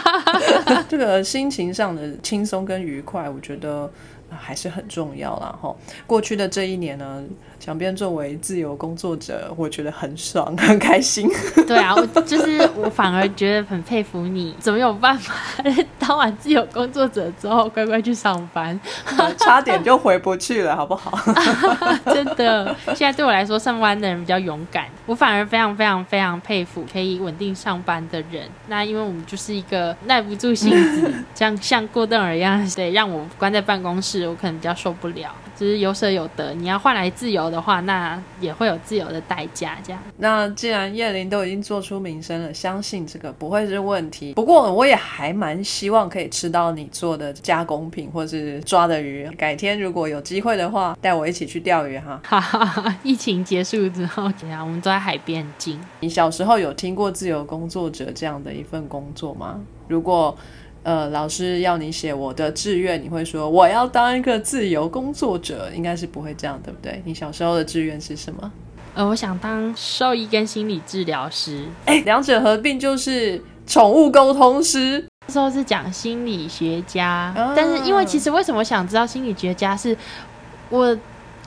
[0.88, 3.90] 这个心情上的轻松跟愉快，我觉得
[4.30, 5.54] 呃还是很重要啦。
[5.60, 5.76] 哈。
[6.06, 7.22] 过去的这一年呢，
[7.64, 11.26] 小编作为自由工作者，我觉得很爽， 很开心。
[11.66, 15.32] 对啊，我就是我反而觉得很佩服你，怎么有办法
[15.98, 18.78] 当完自由工作者之后乖乖去上班？
[19.40, 21.18] 差点就回不去了，好不好？
[22.12, 28.46] 真的，现在对我来说，上班的人比较勇敢，我反而非常非常非常佩服可以稳定上班的人。
[28.66, 35.34] 那因为我们就是一个耐不住性子，像像过邓儿一样，对，让我关在办公室，我可能比较受不了。
[35.56, 39.78] 就是有舍有得，你要换来自由的话，那也会有自由的代价。
[39.84, 44.34] 这样，那既然叶玲都已经做出名声了，相信这个不会是问题。
[44.34, 49.28] 不过我也还蛮希望可以吃到你做的加工品或是抓的鱼。
[49.38, 52.20] 改天如果有机会的话，带我一起去钓鱼哈。
[52.24, 52.96] 哈哈哈！
[53.02, 54.64] 疫情结束之后，怎样？
[54.66, 55.80] 我们都在海边很近。
[56.00, 59.60] 你小时候有听过自由工作者这样的一份工作吗？
[59.86, 60.36] 如果
[60.84, 67.02] 呃老师要你写我的志愿，你会说我要当一个自由工作者，应该是不会这样，对不对？
[67.04, 68.52] 你小时候的志愿是什么？
[68.94, 71.64] 呃，我想当兽医跟心理治疗师。
[71.86, 75.04] 哎，两者合并就是宠物沟通师。
[75.26, 79.96] 那时候是讲心理学家，哦但是因为其实为什么想知道心理学家是
[80.68, 80.96] 我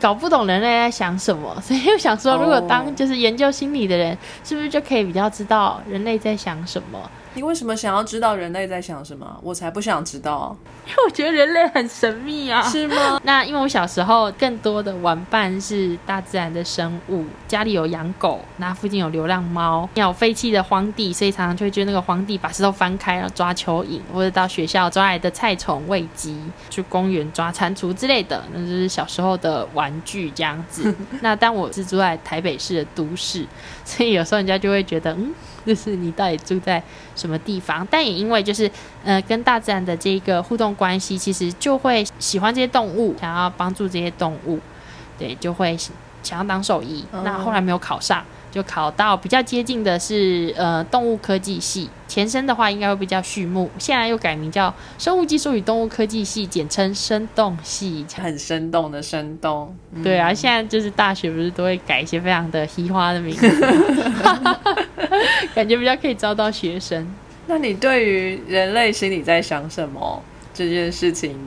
[0.02, 7.00] 搞不懂人类在想什么，所以我想说，如果哦当就是研究心理的人，是不是就可以比较知道人类在想什么？
[7.38, 9.40] 你为什么想要知道人类在想什么？
[9.44, 12.64] 我才不想知道，因为我觉得人类很神秘啊。
[12.64, 13.22] 是吗？
[13.24, 30.92] 那因为我小时候更多的玩伴是大自然的生物，家里有养狗，那附近有流浪猫，有废弃的荒地，所以常常就会觉得那个荒地把石头翻开，然后抓蚯蚓，或者到学校抓来的菜虫喂鸡，去公园抓蟾蜍之类的，那就是小时候的玩具这样子。
[31.22, 33.46] 那当我是住在台北市的都市，
[33.86, 35.32] 所以有时候人家就会觉得，嗯，
[35.68, 36.82] 就是你到底住在
[37.16, 37.86] 什么地方？
[37.92, 38.72] 但也因为就是
[39.04, 44.58] 呃跟大自然的这个互动关系，其实就会喜欢这些动物，想要帮助这些动物，
[45.20, 45.78] 对，就会
[46.24, 47.06] 想要当兽医。
[47.24, 48.24] 那后来没有考上。
[48.52, 59.76] 就考到比较接近的是呃动物科技系，前身的话应该会比较畜牧，现在又改名叫生物技术与动物科技系，简称生动系，很生动的生动。
[60.04, 63.48] 对啊，现在就是大学不是都会改一些非常的嘻花的名字，
[65.54, 67.08] 感觉比较可以招到学生。
[67.48, 70.22] 那你对于人类心里在想什么
[70.54, 71.38] 这件事情？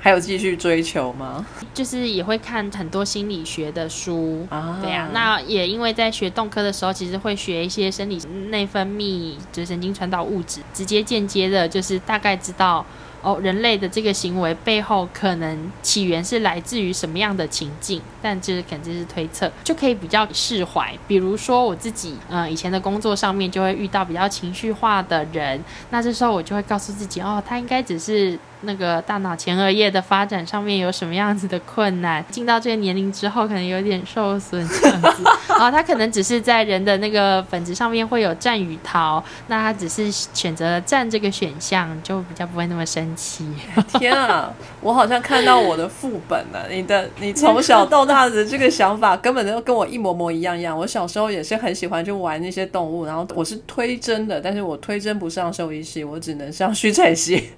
[0.00, 1.44] 还有继续追求吗？
[1.74, 5.08] 就是也会看很多心理学的书啊，对呀。
[5.12, 8.16] 那也因为在学动科的时候，其实会学一些生理
[8.48, 12.84] 内分泌，就是神经传导物质，直接间接的，就是大概知道。
[13.22, 18.00] 哦，人类的这个行为背后可能起源是来自于什么样的情境？
[18.22, 20.90] 但这肯定是推测，就可以比较释怀。
[21.06, 35.24] 比如说我自己，嗯，以前的工作上面就会遇到比较情绪化的人，那这时候我就会告诉自己，哦，他应该只是那个大脑前额叶的发展上面有什么样子的困难，进到这个年龄之后可能有点受损这样子。
[35.48, 43.46] 哦，他可能只是在人的那个本质上面会有战与逃，那他只是选择了战这个选项，就比较不会那么生气。
[43.98, 46.66] 天啊，我好像看到我的副本了。
[46.70, 50.76] 你的，你从小到大的这个想法，根本就跟我一模模一样样。
[50.76, 57.50] 我小时候也是很喜欢去玩那些动物，然后我是推甄的，但是我推甄不上兽医系，我只能上畜产系。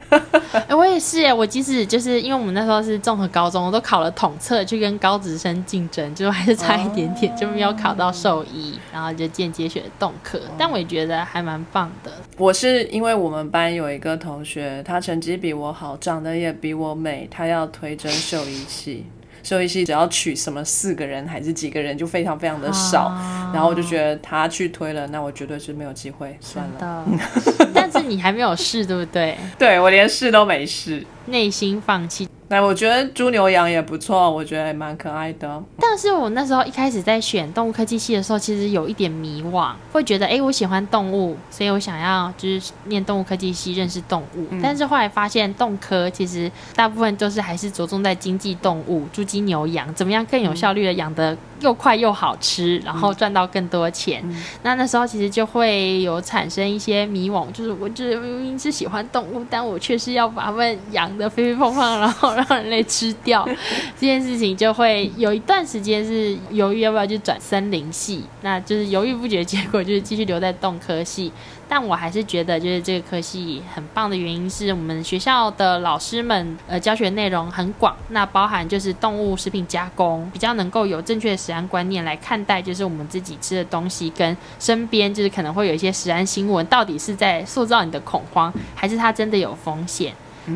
[0.68, 10.40] 哎， 我也是，我即使就是因为我们那时候是综合高中，我都考了统测去跟高职生竞争，就还是差一点点，就没有考到兽医，然后就间接学动科。
[10.58, 12.10] 但我也觉得还蛮棒的。
[12.38, 19.06] 我是因为我们班有一个同学，他成绩比我好，长得也比我美，他要推甄兽医系。
[19.42, 23.12] 兽医系只要取什么四个人还是几个人，就非常非常的少。
[23.52, 27.04] 然后我就觉得他去推了，那我绝对是没有机会，算了。
[27.74, 29.36] 但是你还没有试，对不对？
[29.58, 32.28] 对我连试都没试，内心放弃。
[32.52, 35.62] 那我觉得猪牛羊也不错，我觉得也蛮可爱的。
[35.78, 44.46] 但是我那时候一开始在选动物科技系的时候，其实有一点迷惘，会觉得哎，我喜欢动物，所以我想要就是念动物科技系，认识动物。
[44.62, 54.22] 但是后来发现，动科其实大部分都是还是着重在经济动物，猪鸡牛羊，怎么样更有效率的养的又快又好吃，然后赚到更多钱。
[54.62, 62.32] 那那时候其实就会有产生一些迷惘，就是我就是明明是喜欢动物，但我却是要把它们养的肥肥胖胖，然后。
[62.32, 63.46] 让人类吃掉
[63.94, 71.30] 这件事情，就会有一段时间是犹豫要不要去转森林系，那就是犹豫不决，结果就是继续留在动科系。
[71.74, 90.12] 但我还是觉得，就是这个科系很棒的原因是我们学校的老师们，呃，教学内容很广，那包含就是动物食品加工，比较能够有正确的食安观念来看待，就是我们自己吃的东西跟身边就是可能会有一些食安新闻，到底是在塑造你的恐慌，还是它真的有风险？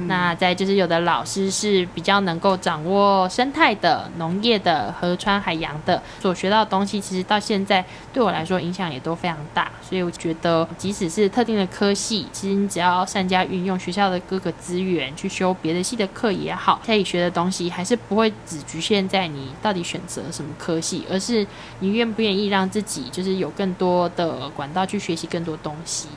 [0.06, 9.70] 那再就是有的老师是比较能够掌握生态的、农业的、河川海洋的，所学到的东西，其实到现在对我来说影响也都非常大。
[9.88, 21.46] 所以我觉得，即使是特定的科系，其实你只要善加运用学校的各个资源去修别的系的课也好，可以学的东西还是不会只局限在你到底选择什么科系，而是
[21.78, 26.08] 你愿不愿意让自己就是有更多的管道去学习更多东西。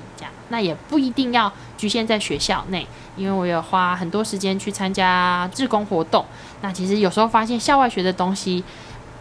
[0.50, 2.86] 那也不一定要局限在学校内。
[3.16, 6.26] 因为我有花很多时间去参加志工活动，
[6.62, 8.64] 那其实有时候发现校外学的东西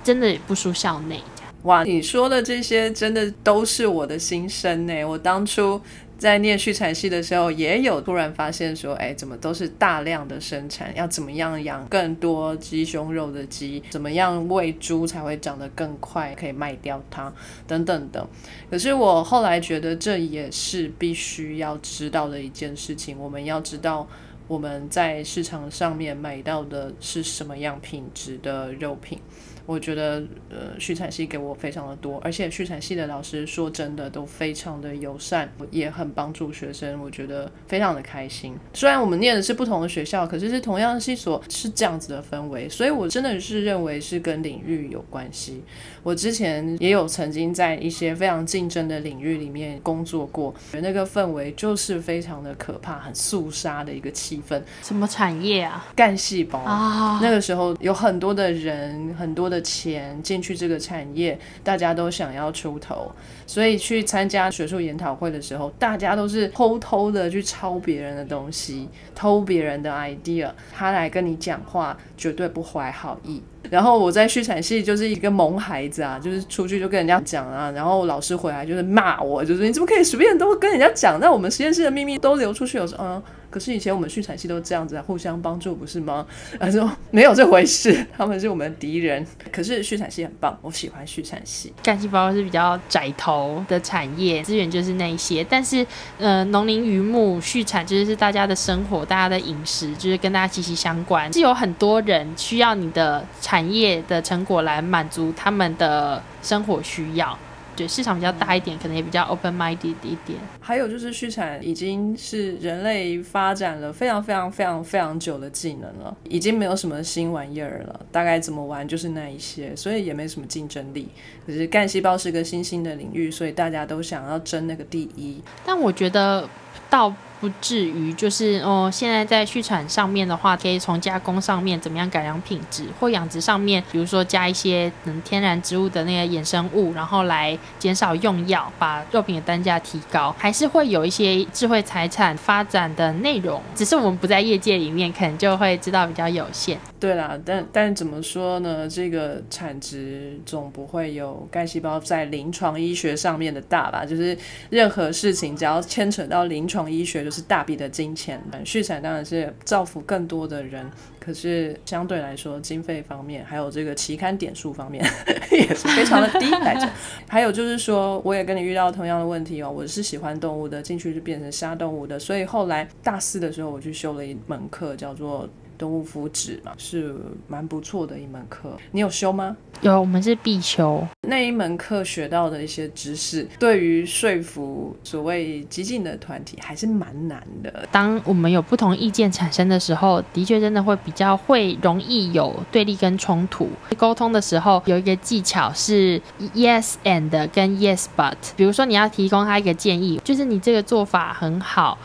[0.05, 1.21] 真的不输校内。
[1.63, 5.05] 哇，你说的这些真的都是我的心声呢。
[5.05, 5.81] 我当初。
[6.19, 10.93] 在念畜产系的时候，也有突然发现说，哎，怎么都是大量的生产？
[10.97, 13.81] 要怎么样养更多鸡胸肉的鸡？
[13.91, 17.33] 怎么样喂猪才会长得更快，可以卖掉它？
[17.69, 18.29] 等等等。
[18.69, 23.17] 可是我后来觉得，这也是必须要知道的一件事情。
[23.17, 24.09] 我们要知道，
[24.49, 29.21] 我们在市场上面买到的是什么样品质的肉品。
[29.69, 38.57] 我觉得，呃，畜产系给我非常的多，而且畜产系的老师说真的都非常的友善，也很帮助学生，我觉得非常的开心。
[38.73, 45.63] 虽然我们念的是不同的学校，可是是同样的系所，是这样子的氛围，所以我真的是认为是跟领域有关系。
[46.03, 54.59] 我之前也有曾经在一些非常竞争的领域里面工作过，那个氛围就是非常的可怕，很肃杀的一个气氛。
[54.83, 55.87] 什么产业啊？
[55.95, 63.11] 干细胞啊，那个时候有很多的人，很多的钱进去这个产业，大家都想要出头，
[63.47, 73.43] 所以去参加学术研讨会的时候，大家都是偷偷的去抄别人的东西，偷别人的 idea，他来跟你讲话，绝对不怀好意。
[73.71, 81.19] 然后我在畜产系就是一个萌孩子啊，就是出去就跟人家讲啊，然后老师回来就是骂我，就是你怎么可以随便都跟人家讲？
[81.21, 83.23] 那我们实验室的秘密都流出去，我说嗯。
[83.51, 86.27] 可是以前我们畜产系都这样子，互相帮助不是吗？
[86.61, 89.27] 他说没有这回事， 他们是我们的敌人。
[89.51, 91.73] 可是畜产系很棒，我喜欢畜产系。
[91.83, 95.45] 干细胞是比较窄头的产业，资源就是那些。
[95.49, 95.87] 但是
[96.19, 101.33] 呃，农林渔牧、畜产就是大家的生活，大家的饮食就是跟大家息息相关。
[101.33, 107.39] 是有很多人需要你的产业的成果来满足他们的生活需要。
[107.79, 110.39] 对市场比较大一点，可能也比较 open minded 一点。
[110.61, 121.09] 还有就是畜产已经是人类发展了非常非常非常非常久的技能了，已经没有什么新玩意儿了，大概怎么玩就是那一些，所以也没什么竞争力。
[121.47, 125.41] 可是干细胞是个新兴的领域，所以大家都想要争那个第一。
[125.65, 126.49] 但我觉得
[126.91, 127.15] 到。
[127.41, 146.79] 不至于，就是哦，现在在畜产上面的话，可以从加工上面怎么样改良品质，或养殖上面，比如说加一些能天然植物的那些衍生物，然后来减少用药，把肉品的单价提高，还是会有一些智慧财产发展的内容，只是我们不在业界里面，可能就会知道比较有限。
[146.99, 148.89] 对啦，但但怎么说呢？
[148.89, 154.05] 这个产值总不会有干细胞在临床医学上面的大吧？
[154.05, 154.37] 就是
[154.71, 157.19] 任何事情只要牵扯到临床医学。
[157.19, 160.89] 就是大笔的金钱，续产当然是造福更多的人，
[161.19, 165.05] 可是相对来说，经费方面还有这个期刊点数方面
[165.51, 166.89] 也是非常的低来着。
[167.29, 175.49] 还有就是说，我也跟你遇到同样的问题哦，我是喜欢动物的，进去就变成杀动物的，所以后来大四的时候，我去修了一门课，叫做。
[175.79, 177.15] 动物福祉嘛，是
[177.47, 178.77] 蛮不错的一门课。
[178.91, 179.57] 你有修吗？
[179.81, 181.07] 有，我们是必修。
[181.23, 187.89] 那一门课学到的一些知识，对于说服所谓激进的团体还是蛮难的。
[187.93, 193.69] 当我们有不同意见产生的时候，的确真的会比较会容易有对立跟冲突。
[193.97, 196.21] 沟通的时候有一个技巧是
[196.55, 198.35] yes and 跟 yes but。
[198.57, 201.97] 比如说你要提供他一个建议，就是你这个做法很好。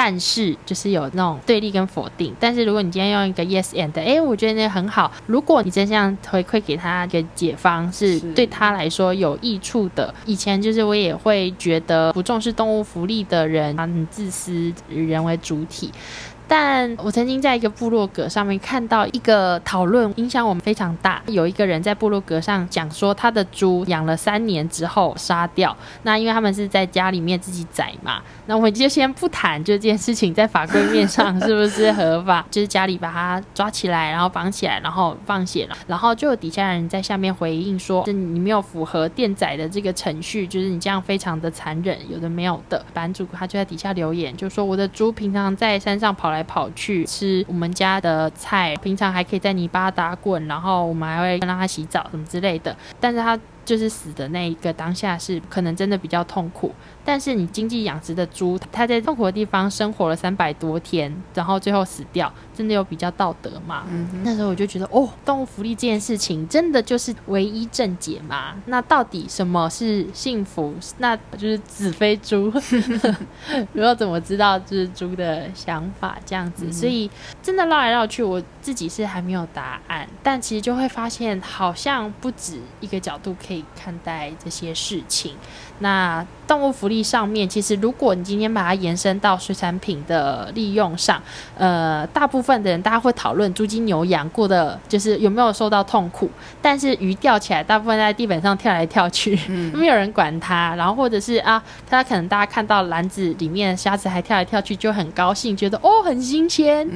[0.00, 2.32] 但是就是有那种对立跟否定。
[2.38, 5.10] 但是如果你今天用一个 yes and，哎，我觉得那很好。
[5.26, 10.14] 如果你真想回馈给他一个解方，是对他来说有益处的。
[10.24, 15.90] 以前就是我也会觉得不重视动物福利的人很自私，以人为主体。
[16.48, 21.20] 但我曾经在一个部落格上面看到一个讨论，影响我们非常大。
[21.26, 25.76] 有一个人在部落格上讲说，他的猪养了三年之后杀掉。
[26.04, 35.76] 那因为他们是在家里面自己宰嘛， 那我们就先不谈这件事情在法规面上是不是合法，就是家里把它抓起来，然后绑起来，然后放血了。
[35.86, 42.82] 然后就有底下人在下面回应说，是你没有符合电宰的这个程序，就是你这样非常的残忍，有的没有的。
[42.94, 46.37] 版主他就在底下留言，就说我的猪平常在山上跑来。
[46.38, 53.38] 来跑去吃我们家的菜，平常还可以在泥巴打滚，然后我们还会让它洗澡什么之类的，但是它。
[53.68, 56.74] 就是死的那一个当下是可能真的比较痛苦，
[57.08, 63.86] 但是你经济养殖的猪，它在痛苦的地方生活了三百多天，然后最后死掉，真的有比较道德吗？
[64.22, 68.54] 那时候我就觉得，哦，动物福利这件事情真的就是唯一正解吗？
[68.66, 70.74] 那到底什么是幸福？
[70.98, 72.52] 那就是子非猪，
[73.72, 76.70] 如果怎么知道就是猪的想法这样子？
[76.70, 77.10] 所以
[77.42, 83.64] 真的绕来绕去，我自己是还没有答案，但其实就会发现，好像不止一个角度可以。
[83.78, 85.36] 看待这些事情，
[85.80, 91.22] 那动物福利上面，其实如果你今天把它延伸到水产品的利用上，
[91.56, 96.30] 呃，大部分的人大家会讨论猪、鸡、牛、羊过的就是有没有受到痛苦，
[96.62, 99.38] 但是鱼钓起来，大部分在地板上跳来跳去，
[99.74, 106.88] 没有人管它，然后或者是啊，他可能大家看到篮子里面虾子还跳来跳去，就很高兴，觉得哦很新鲜。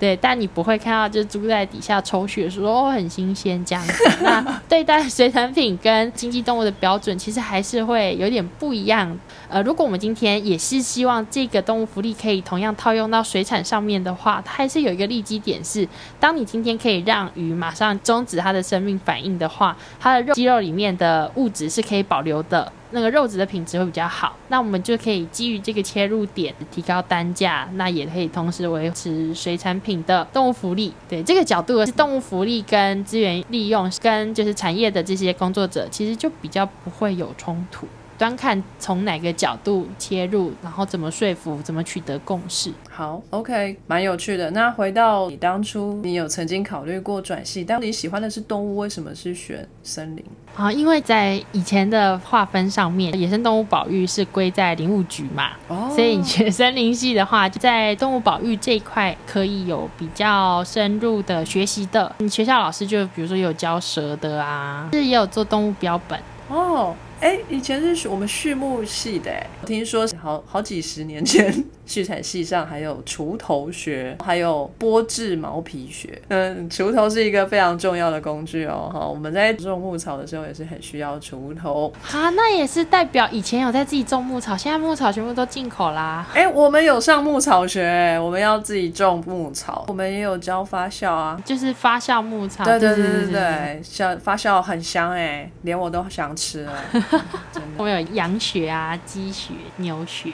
[0.00, 3.92] 对，但你不会看到就猪在底下抽血说哦很新鲜这样子。
[4.22, 9.14] 那 对待水产品跟经济动物的标准，其实还是会有点不一样。
[9.50, 15.86] 呃，如果我们今天也是希望这个动物福利可以同样套用到水产上面的话，它还是有一个利基点是，
[16.18, 22.72] 当你今天可以让鱼马上终止它的生命反应的话，它的肉肌肉里面的物质是可以保留的。
[22.92, 30.92] 那个肉质的品质会比较好，那我们就可以基于这个切入点提高单价，那也可以同时维持水产品的动物福利。
[31.08, 37.86] 对这个角度是动物福利跟资源利用跟就是产业的这些工作者，其实就比较不会有冲突。
[38.20, 42.70] 端看从哪个角度切入，然后怎么说服，怎么取得共识。
[42.90, 44.50] 好，OK，蛮有趣的。
[44.50, 50.22] 那回到你当初，你有曾经考虑过转系，但你喜欢的是动物，为什么是选森林？
[50.54, 62.14] 啊，因为在以前的划分上面，野生动物保育是归在林务局嘛，哦所以你学森林系的话，就在动物保育这一块可以有比较深入的学习的。
[62.18, 66.20] 你学校老师就比如说有教蛇的啊，是也有做动物标本。
[66.48, 69.30] 哦，哎，以前是我们畜牧系的，
[69.62, 76.22] 我，听说好好几十年前，畜产系上还有锄头学，还有剥制毛皮学。
[76.28, 81.92] 嗯，锄头是一个非常重要的工具哦，哈，我们在种牧草的时候也是很需要锄头。
[82.12, 86.24] 啊，那也是代表以前有在自己种牧草，现在牧草全部都进口啦。
[86.32, 91.42] 哎，我们有上牧草学，我们要自己种牧草，我们也有教发酵啊。
[91.44, 97.68] 就是发酵牧草，对对对对对发酵很香哎，连我都想吃了，真的。
[97.76, 100.30] 我们有羊血啊、鸡血、牛血，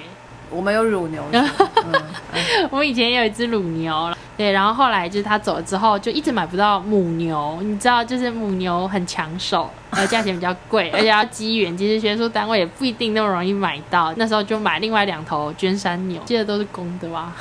[0.51, 1.22] 我们有乳牛
[2.70, 7.59] 我们以前也有一只乳牛，对，然后后来就是他走了之后，就一直买不到母牛。
[7.62, 14.12] 你知道，就是母牛很抢手，呃，价钱比较贵， 而且要机缘，其实学术单位也不一定那么容易买到。
[14.16, 17.34] 那时候就买另外两头捐山牛，记得都是公的吧？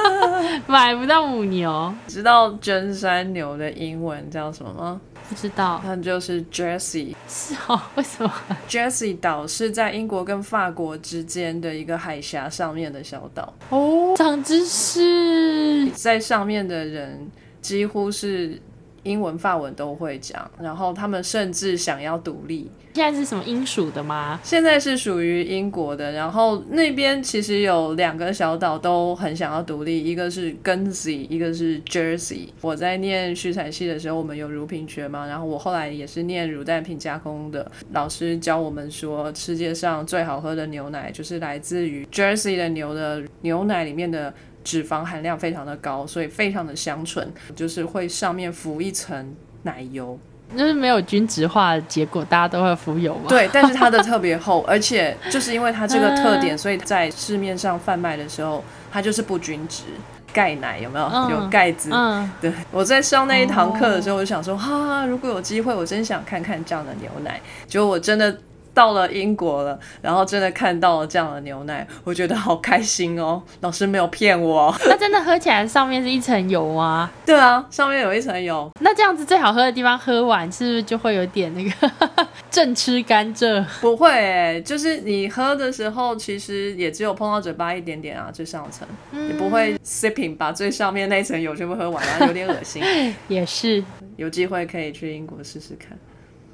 [0.66, 5.00] 买不到母牛，知道真山牛的英文叫什么吗？
[5.28, 7.14] 不知道那就是 Jersey。
[7.28, 8.32] 是哦，为什么
[8.68, 18.60] ？Jersey 岛是在英国跟法国之间的一个海峡上面的小岛，哦，长知识，在上面的人几乎是
[19.06, 22.70] 英文、法文都会讲，然后他们甚至想要独立。
[22.94, 24.40] 现在是什么英属的吗？
[24.42, 32.48] 现在是属于英国的，然后那边其实有两个小岛都很想要独立，一个是 Guernsey，一个是 Jersey。
[32.62, 44.32] 我在念畜产系的时候，我们有乳品学嘛，然后我后来也是念乳蛋品加工的，老师教我们说，世界上最好喝的牛奶就是来自于 Jersey 的牛的牛奶里面的。
[44.66, 50.18] 脂肪含量非常的高，所以非常的香醇，就是会上面浮一层奶油，
[50.56, 53.26] 就是没有均值化的结果，大家都会浮油嘛。
[53.28, 59.84] 对，但是它的特别厚，而且就是因为它这个特点，所以在市面上贩卖的时候，它就是不均值。
[60.32, 61.06] 钙奶有没有？
[61.06, 61.88] 嗯有钙子。
[61.90, 67.40] 嗯， 对，我在上那一堂课的时候，我就想说，哈、如果有机会，我真想看看这样的牛奶。
[67.66, 68.36] 结果我真的
[68.76, 73.42] 到了英国了，然后真的看到了这样的牛奶，我觉得好开心哦。
[73.60, 74.72] 老师没有骗我。
[74.84, 77.10] 那真的喝起来上面是一层油啊？
[77.24, 78.70] 对啊，上面有一层油。
[78.82, 81.90] 那这样子最好喝的地方喝完，是不是就会有点那个
[82.50, 83.64] 正吃甘蔗？
[83.80, 92.82] 不会诶、就是你喝的时候，其实也只有碰到嘴巴一点点啊，最上层，嗯你不会 sipping 把最上面那一层油全部喝完，然后有点恶心。
[93.28, 93.82] 也是，
[94.16, 95.96] 有机会可以去英国试试看。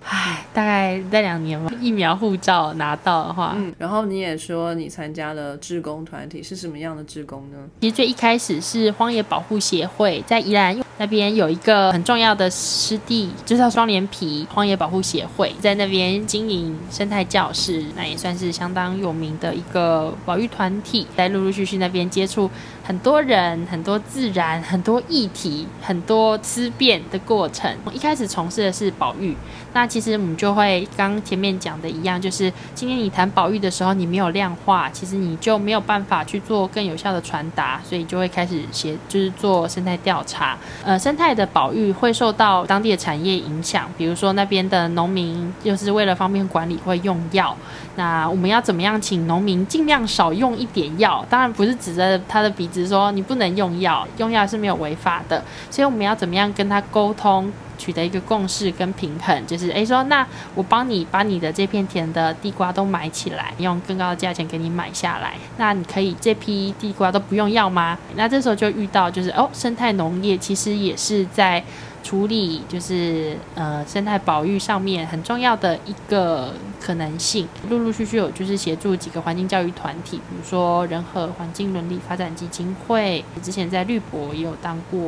[0.05, 1.73] 唉，大概在两年吧。
[1.81, 7.57] 疫苗护照拿到的话，嗯，然后你也说你参加了志工团体，是什么样的志工呢？
[7.81, 22.49] 其实最一开始是荒野保护协会在宜兰那边有一个很重要的湿地，就是双连皮荒野保护协会，在那边经营生态教室，那也算是相当有名的一个保育团体，在陆陆续续那边接触
[22.85, 27.75] 很多人、很多自然、很多议题、很多思辨的过程。
[27.93, 29.35] 一开始从事的是保育，
[29.73, 40.57] 那其实我们就会刚前面讲的一样，就是今天你谈保育的时候，你没有量化，其实你就没有办法去做更有效的传达，所以就会开始写，就是做生态调查。
[40.93, 47.57] 呃生态的保育会受到当地的产业影响，比如说那边的农民就是为了方便管理会用药，
[47.97, 51.25] 那我们要怎么样请农民尽量少用一点药？
[51.31, 57.51] 当然不是指着他的鼻子说你不能用药，用药是没有违法的，所以我们要怎么样跟他沟通？
[57.83, 60.25] 取得一个共识跟平衡，就是诶说，那
[60.55, 67.99] 我帮你把你的这片田的地瓜都买起来，用更高的价钱给你买下来，那你可以这批地瓜都不用要吗？
[68.15, 71.61] 那这时候就遇到就是哦，生态农业其实也是在
[72.03, 77.49] 处理就是呃生态保育上面很重要的一个可能性。
[77.71, 85.01] 陆陆续续有就是协助几个环境教育团体，比如说人和环境伦理发展基金会，之前在绿博也有当过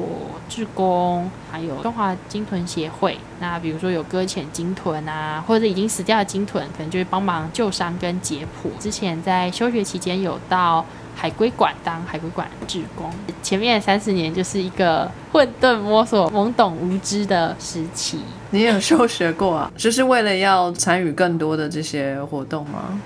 [0.49, 3.19] 志工，还有中华鲸豚协会。
[3.41, 8.71] 那比如说有搁浅鲸豚啊，或者已经死掉的鲸豚，可能就会帮忙救伤跟解剖。
[8.81, 10.85] 之前在休学期间有到。
[11.15, 13.11] 海龟馆当海龟馆志工，
[13.43, 18.21] 前面三十年就是一个混沌摸索、懵懂无知的时期。
[18.51, 19.73] 你有候学过啊？
[19.77, 23.01] 就是为了要参与更多的这些活动吗？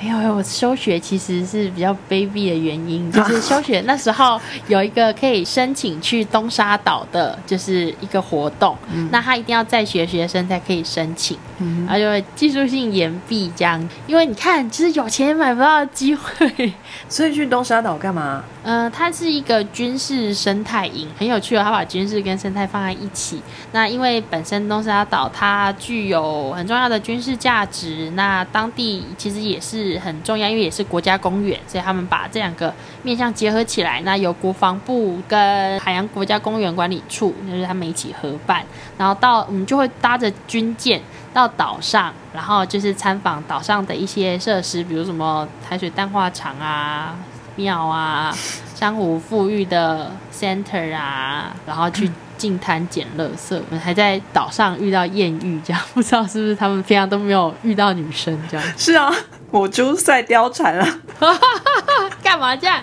[0.00, 8.76] 没有，我休学其实是比较卑鄙的原因， 就是休学那时候有一个可以申请去东沙岛的，就是一个活动，
[9.10, 11.36] 那他一定要在学学生才可以申请，
[11.84, 16.72] 然后就会技术性延毕这样，因为你看，其实有钱也买不到机会，
[17.08, 18.44] 所以去东沙岛干嘛？
[18.62, 23.40] 呃，它是一个军事生态营，很有趣哦，他把军事跟生态放在一起。
[23.72, 29.87] 那因为本身东沙岛它具有很重要的军事价值，那当地其实也是。
[29.92, 32.72] 是很重要，因为也是国家公园，所以他们把这两个
[33.02, 34.00] 面向结合起来。
[34.02, 38.64] 那由国防部跟海洋国家公园管理处，就是他们一起合办。
[38.96, 41.00] 然后到我们就会搭着军舰
[41.32, 47.16] 到岛上，然后就是参访岛上的一些设施，比如什么海水淡化厂啊、
[47.56, 48.34] 庙啊、
[48.74, 52.10] 珊瑚富裕的 center 啊，然后去。
[52.38, 58.64] 进滩捡垃圾，我们还在岛上遇到艳遇，这样不知道是不是他们平常都没有遇到女生这样？
[58.78, 59.12] 是啊，
[59.50, 60.86] 我猪赛貂蝉了，
[62.22, 62.80] 干嘛这样？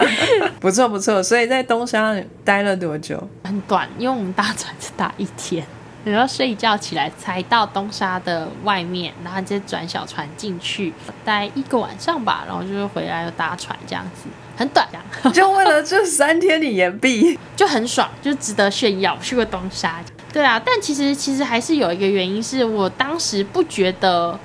[0.60, 3.28] 不错不错，所以在东沙待了多久？
[3.44, 5.66] 很短，因为我们搭船只搭一天，
[6.04, 10.92] 然后睡一觉起来才到东沙的外面，然后直接转小船进去，
[11.24, 14.28] 待一个晚上吧，然后就是回来又搭船这样子。
[14.54, 14.86] 很短，
[15.32, 19.16] 就为了这三天你延毕，就很爽，就值得炫耀。
[19.22, 20.00] 去过东沙，
[20.30, 24.38] 对啊，但其实其实还是有一个原因，是我当时不觉得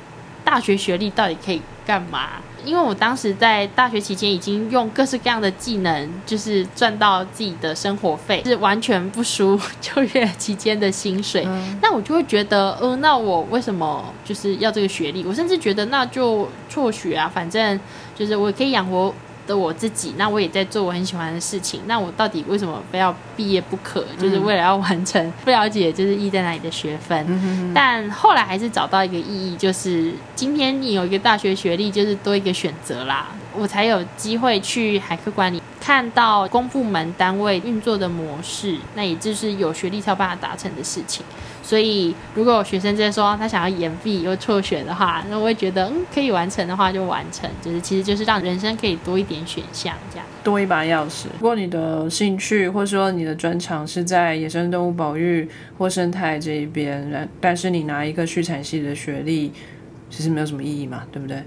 [0.47, 11.45] 大学学历到底可以干嘛，因为我当时在大学期间已经用各式各样的技能，就是赚到自己的生活费，是完全不输就业期间的薪水。
[11.81, 15.25] 那我就会觉得，呃，那我为什么就是要这个学历？
[15.25, 17.77] 我甚至觉得那就辍学啊，反正
[18.15, 19.13] 就是我可以养活。
[19.47, 21.81] 的我自己，那我也在做我很喜欢的事情。
[21.87, 24.05] 那我到底为什么非要毕业不可？
[24.19, 27.73] 就是为了要完成不了解就是意义在哪里的学分。
[27.73, 33.29] 但后来还是找到一个意义，就是今天你有一个大学学历，就是多一个选择啦。
[33.55, 41.25] 我才有机会去海科馆里看到公部门单位运作的模式，那也就是有学历才有办法达成的事情。
[41.67, 51.25] 所以，如果有学生在说他想要延毕又辍学的话，那我会觉得，嗯，可以完成的话就完成，就是其实就是让人生可以多一点选项，这样多一把钥匙。
[51.33, 55.45] 如果你的兴趣或者说你的专长是在野生动物保育
[55.77, 59.51] 或生态这一边，然但是你拿一个畜产系的学历，
[60.09, 61.43] 其实没有什么意义嘛，对不对？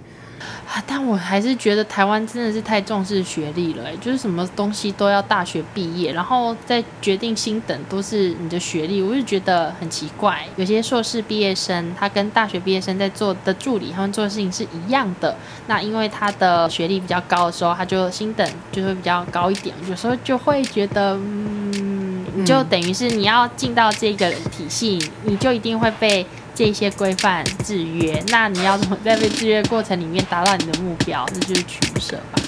[0.67, 10.47] 啊，但我还是觉得台湾真的是太重视学历了，就是什么东西都要大学毕业，然后再决定薪等都是你的学历，我就觉得很奇怪。
[10.57, 15.37] 有些硕士毕业生，他跟大学毕业生在做的助理，他们做的事情是一样的。
[15.67, 19.77] 那因为他的学历比较高的时候，他就薪等就会比较高一点。
[19.91, 26.25] 有时候就会觉得，嗯，你就等于是你要进到这个体系，你就一定会被。
[26.55, 31.27] 这些规范制约，那你要怎么在被制约过程里面达到你的目标？
[31.33, 32.41] 那就是取舍吧。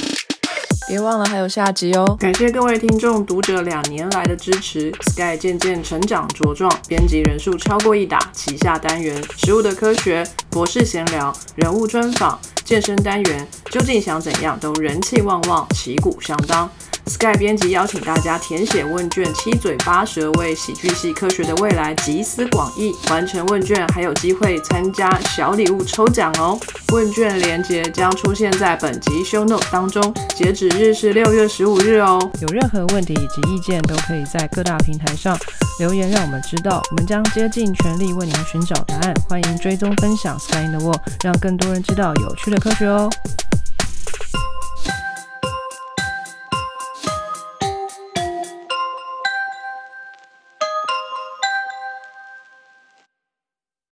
[0.88, 2.16] 别忘了还有下集哦！
[2.18, 4.92] 感谢各位听众、读者两年来的支持。
[5.02, 16.70] Sky 渐渐成长茁壮，编辑人数超过一打，旗下单元《食物的科学》、博士闲聊、人物专访、健身单元，究竟想怎样都人气旺旺，旗鼓相当。
[17.06, 22.94] Sky 编辑邀请大家填写问卷，七嘴八舌为喜剧系科学的未来集思广益。
[23.10, 26.58] 完成问卷还有机会参加小礼物抽奖哦！
[26.92, 32.18] 问卷链接将出现在本集 Show Note 当中，截止日是六月十五日哦。
[32.40, 35.36] 有任何问题以及意见都可以在各大平台上
[35.80, 39.14] 留言，让我们知道，我们将竭尽全力为您寻找答案。
[39.28, 43.10] 欢迎追踪分享 Sky in the World，让更多人知道有趣的科学哦。